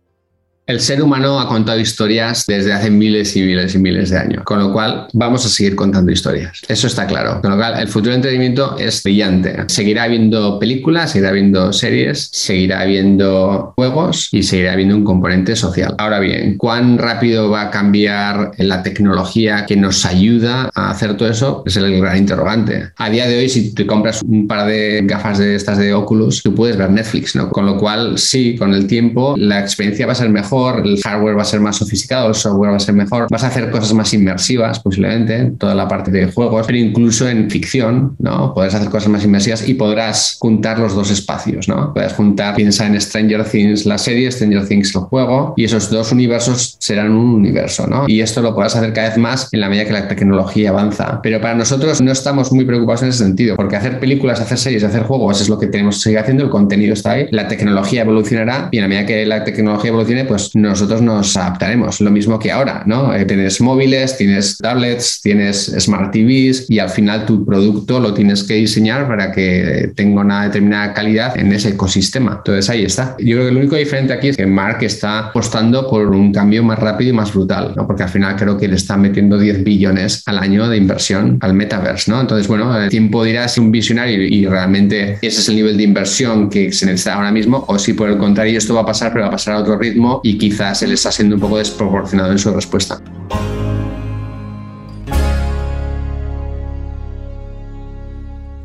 [0.69, 4.43] El ser humano ha contado historias desde hace miles y miles y miles de años,
[4.45, 6.61] con lo cual vamos a seguir contando historias.
[6.69, 7.41] Eso está claro.
[7.41, 9.65] Con lo cual, el futuro del entretenimiento es brillante.
[9.69, 15.95] Seguirá habiendo películas, seguirá habiendo series, seguirá habiendo juegos y seguirá habiendo un componente social.
[15.97, 21.31] Ahora bien, ¿cuán rápido va a cambiar la tecnología que nos ayuda a hacer todo
[21.31, 21.63] eso?
[21.65, 22.91] Es el gran interrogante.
[22.99, 26.43] A día de hoy, si te compras un par de gafas de estas de Oculus,
[26.43, 27.49] tú puedes ver Netflix, ¿no?
[27.49, 31.37] Con lo cual, sí, con el tiempo la experiencia va a ser mejor el hardware
[31.37, 33.93] va a ser más sofisticado, el software va a ser mejor, vas a hacer cosas
[33.95, 38.55] más inmersivas posiblemente, toda la parte de juegos, pero incluso en ficción, ¿no?
[38.55, 41.93] Podrás hacer cosas más inmersivas y podrás juntar los dos espacios, ¿no?
[41.95, 46.13] Puedes juntar, piensa en Stranger Things, la serie, Stranger Things, el juego, y esos dos
[46.13, 48.05] universos serán un universo, ¿no?
[48.07, 51.21] Y esto lo podrás hacer cada vez más en la medida que la tecnología avanza.
[51.23, 54.85] Pero para nosotros no estamos muy preocupados en ese sentido, porque hacer películas, hacer series,
[54.85, 58.03] hacer juegos es lo que tenemos que seguir haciendo, el contenido está ahí, la tecnología
[58.03, 62.01] evolucionará y en la medida que la tecnología evolucione, pues nosotros nos adaptaremos.
[62.01, 63.15] Lo mismo que ahora, ¿no?
[63.15, 68.43] Eh, tienes móviles, tienes tablets, tienes smart TVs y al final tu producto lo tienes
[68.45, 72.37] que diseñar para que tenga una determinada calidad en ese ecosistema.
[72.39, 73.17] Entonces ahí está.
[73.19, 76.63] Yo creo que lo único diferente aquí es que Mark está apostando por un cambio
[76.63, 77.87] más rápido y más brutal, ¿no?
[77.87, 81.55] Porque al final creo que le está metiendo 10 billones al año de inversión al
[81.55, 82.21] metaverse, ¿no?
[82.21, 85.83] Entonces, bueno, el tiempo dirá si un visionario y realmente ese es el nivel de
[85.83, 89.13] inversión que se necesita ahora mismo o si por el contrario esto va a pasar,
[89.13, 92.33] pero va a pasar a otro ritmo y quizás él está siendo un poco desproporcionado
[92.33, 93.03] en su respuesta.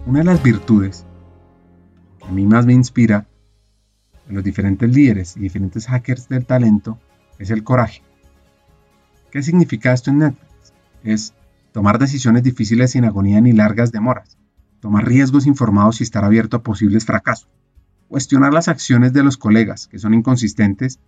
[0.06, 1.06] Una de las virtudes
[2.20, 3.28] que a mí más me inspira
[4.30, 7.00] en los diferentes líderes y diferentes hackers del talento
[7.40, 8.04] es el coraje.
[9.32, 10.74] ¿Qué significa esto en Netflix?
[11.04, 11.34] Es
[11.72, 14.38] tomar decisiones difíciles sin agonía ni largas demoras,
[14.80, 17.50] tomar riesgos informados y estar abierto a posibles fracasos,
[18.08, 21.00] cuestionar las acciones de los colegas que son inconsistentes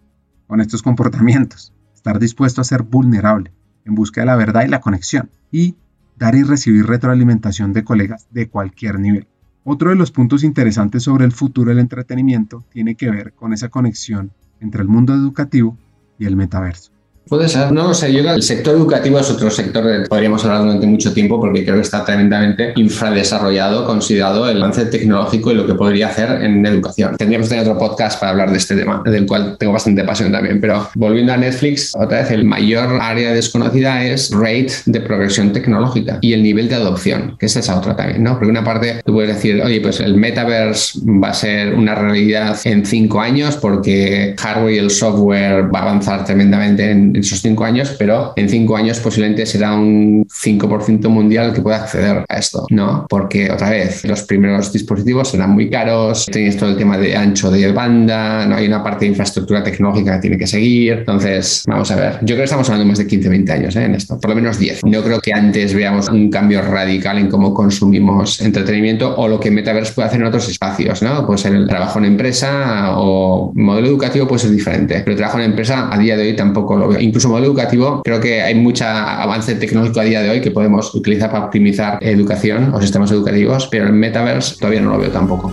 [0.48, 3.52] con estos comportamientos, estar dispuesto a ser vulnerable
[3.86, 5.76] en busca de la verdad y la conexión, y
[6.18, 9.28] dar y recibir retroalimentación de colegas de cualquier nivel.
[9.64, 13.70] Otro de los puntos interesantes sobre el futuro del entretenimiento tiene que ver con esa
[13.70, 15.78] conexión entre el mundo educativo
[16.20, 16.95] y el metaverso.
[17.28, 18.14] Puede ser, no lo sé.
[18.14, 21.76] Yo el sector educativo es otro sector que podríamos hablar durante mucho tiempo porque creo
[21.76, 27.18] que está tremendamente infradesarrollado, considerado el avance tecnológico y lo que podría hacer en educación.
[27.18, 30.32] Tendríamos que tener otro podcast para hablar de este tema, del cual tengo bastante pasión
[30.32, 30.62] también.
[30.62, 36.20] Pero volviendo a Netflix, otra vez, el mayor área desconocida es rate de progresión tecnológica
[36.22, 38.34] y el nivel de adopción, que es esa otra también, ¿no?
[38.34, 42.56] Porque una parte tú puedes decir, oye, pues el metaverse va a ser una realidad
[42.66, 47.42] en cinco años porque hardware y el software va a avanzar tremendamente en en esos
[47.42, 52.38] cinco años, pero en cinco años posiblemente será un 5% mundial que pueda acceder a
[52.38, 53.06] esto, ¿no?
[53.10, 57.50] Porque otra vez, los primeros dispositivos serán muy caros, tenéis todo el tema de ancho
[57.50, 61.00] de banda, no hay una parte de infraestructura tecnológica que tiene que seguir.
[61.00, 63.86] Entonces, vamos a ver, yo creo que estamos hablando más de 15, 20 años ¿eh?
[63.86, 64.86] en esto, por lo menos 10.
[64.86, 69.52] No creo que antes veamos un cambio radical en cómo consumimos entretenimiento o lo que
[69.52, 71.26] Metaverse puede hacer en otros espacios, ¿no?
[71.26, 75.46] Pues el trabajo en empresa o modelo educativo puede ser diferente, pero el trabajo en
[75.46, 78.86] empresa a día de hoy tampoco lo veo incluso modelo educativo, creo que hay mucho
[78.86, 83.68] avance tecnológico a día de hoy que podemos utilizar para optimizar educación o sistemas educativos,
[83.68, 85.52] pero el metaverse todavía no lo veo tampoco.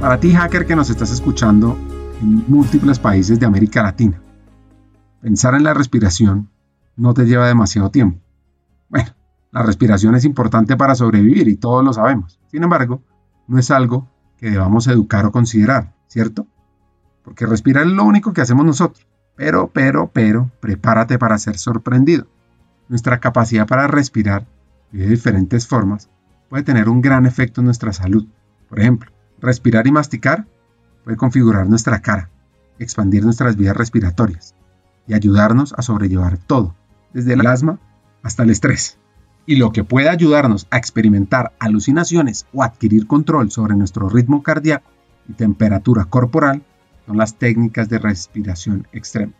[0.00, 1.78] Para ti, hacker que nos estás escuchando
[2.20, 4.20] en múltiples países de América Latina,
[5.22, 6.50] pensar en la respiración
[6.96, 8.20] no te lleva demasiado tiempo.
[8.88, 9.10] Bueno,
[9.50, 12.38] la respiración es importante para sobrevivir y todos lo sabemos.
[12.50, 13.02] Sin embargo,
[13.46, 16.46] no es algo que debamos educar o considerar, ¿cierto?
[17.22, 19.06] Porque respirar es lo único que hacemos nosotros.
[19.36, 22.26] Pero, pero, pero, prepárate para ser sorprendido.
[22.88, 24.46] Nuestra capacidad para respirar
[24.92, 26.08] de diferentes formas
[26.48, 28.26] puede tener un gran efecto en nuestra salud.
[28.68, 29.10] Por ejemplo,
[29.40, 30.46] respirar y masticar
[31.02, 32.30] puede configurar nuestra cara,
[32.78, 34.54] expandir nuestras vías respiratorias
[35.06, 36.74] y ayudarnos a sobrellevar todo,
[37.12, 37.78] desde el asma
[38.22, 38.98] hasta el estrés.
[39.46, 44.90] Y lo que puede ayudarnos a experimentar alucinaciones o adquirir control sobre nuestro ritmo cardíaco
[45.28, 46.62] y temperatura corporal
[47.06, 49.32] son las técnicas de respiración extrema.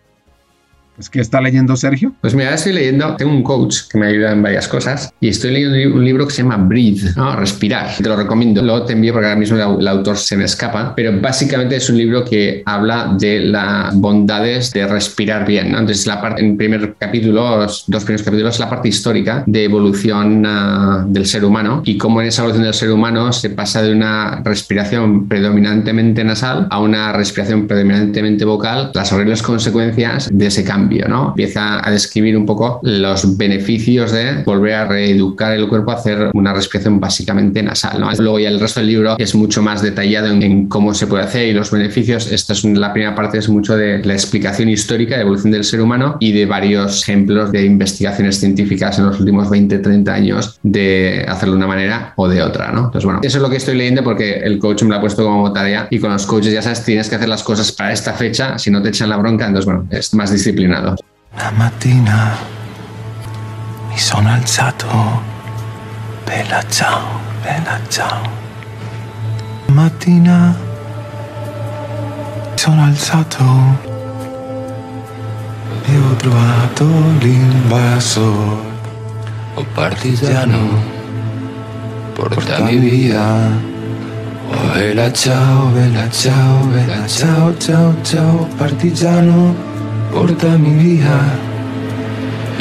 [0.97, 2.13] Pues, ¿qué está leyendo Sergio?
[2.21, 5.51] Pues mira, estoy leyendo, tengo un coach que me ayuda en varias cosas y estoy
[5.51, 7.35] leyendo un libro que se llama Breathe, ¿no?
[7.35, 7.97] Respirar.
[7.97, 8.63] Te lo recomiendo.
[8.63, 11.99] Luego te envío porque ahora mismo el autor se me escapa, pero básicamente es un
[11.99, 15.81] libro que habla de las bondades de respirar bien, ¿no?
[15.81, 20.47] Entonces, la parte, en primer capítulo, los dos primeros capítulos, la parte histórica de evolución
[20.47, 23.93] uh, del ser humano y cómo en esa evolución del ser humano se pasa de
[23.93, 30.84] una respiración predominantemente nasal a una respiración predominantemente vocal, las horribles consecuencias de ese cambio
[31.09, 31.29] ¿no?
[31.29, 36.31] Empieza a describir un poco los beneficios de volver a reeducar el cuerpo a hacer
[36.35, 38.11] una respiración básicamente nasal, ¿no?
[38.19, 41.49] Luego ya el resto del libro es mucho más detallado en, cómo se puede hacer
[41.49, 42.31] y los beneficios.
[42.31, 45.81] Esta es la primera parte, es mucho de la explicación histórica de evolución del ser
[45.81, 51.25] humano y de varios ejemplos de investigaciones científicas en los últimos 20, 30 años de
[51.29, 52.87] hacerlo de una manera o de otra, ¿no?
[52.87, 55.25] Entonces, bueno, eso es lo que estoy leyendo porque el coach me lo ha pueto
[55.25, 58.13] como tarea y con los coaches ya sabes, tienes que hacer las cosas para esta
[58.13, 62.37] fecha, si no te echan la bronca, entonces, bueno, es más disciplina una mattina
[63.89, 65.23] mi sono alzato,
[66.25, 68.29] bella ciao, bella ciao.
[69.67, 70.57] Una mattina
[72.51, 73.45] mi sono alzato
[75.85, 76.85] e ho trovato
[77.21, 78.73] l'invasor.
[79.55, 80.83] Oh partigiano,
[82.15, 83.23] portami via.
[84.49, 89.74] Oh bella ciao, bella ciao, bella ciao, ciao, ciao, partigiano.
[90.15, 91.39] Porta mi vida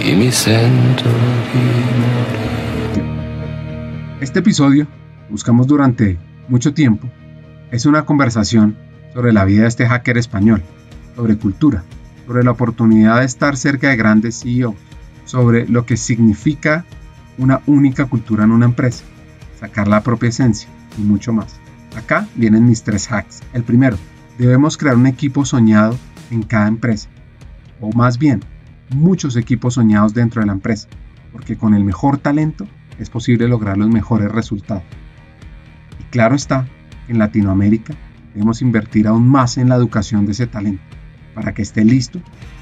[0.04, 1.12] y mi centro
[4.20, 4.88] Este episodio
[5.30, 7.08] buscamos durante mucho tiempo
[7.70, 8.76] es una conversación
[9.14, 10.64] sobre la vida de este hacker español,
[11.16, 11.84] sobre cultura,
[12.26, 14.76] sobre la oportunidad de estar cerca de grandes CEOs,
[15.26, 16.86] sobre lo que significa
[17.38, 19.04] una única cultura en una empresa,
[19.60, 21.60] sacar la propia esencia y mucho más.
[21.96, 23.42] Acá vienen mis tres hacks.
[23.54, 23.98] El primero,
[24.40, 25.96] debemos crear un equipo soñado
[26.32, 27.10] en cada empresa,
[27.82, 28.42] o más bien,
[28.90, 30.88] muchos equipos soñados dentro de la empresa,
[31.32, 32.68] porque con el mejor talento
[33.00, 34.84] es posible lograr los mejores resultados.
[36.00, 36.68] Y claro está,
[37.08, 37.96] en Latinoamérica
[38.34, 40.84] debemos invertir aún más en la educación de ese talento,
[41.34, 42.20] para que esté listo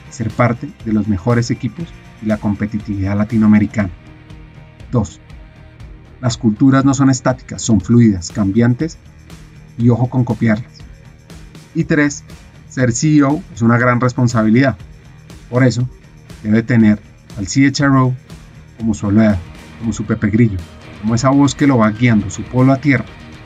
[0.09, 1.88] ser parte de los mejores equipos
[2.22, 3.89] y la competitividad latinoamericana.
[4.91, 5.20] 2.
[6.22, 8.97] Las culturas no son estáticas, son fluidas, cambiantes
[9.78, 10.80] y ojo con copiarlas.
[11.74, 12.24] Y 3.
[12.70, 14.78] Ser CEO es una gran responsabilidad.
[15.51, 15.87] Por eso,
[16.43, 16.97] debe tener
[17.37, 18.15] al CHRO
[18.77, 19.37] como su oleada,
[19.79, 20.57] como su Pepe Grillo,
[21.01, 23.05] como esa voz que lo va guiando su polo a tierra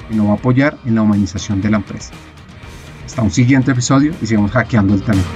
[0.09, 2.11] y lo va a apoyar en la humanización de la empresa.
[3.05, 5.27] Hasta un siguiente episodio y sigamos hackeando el talento.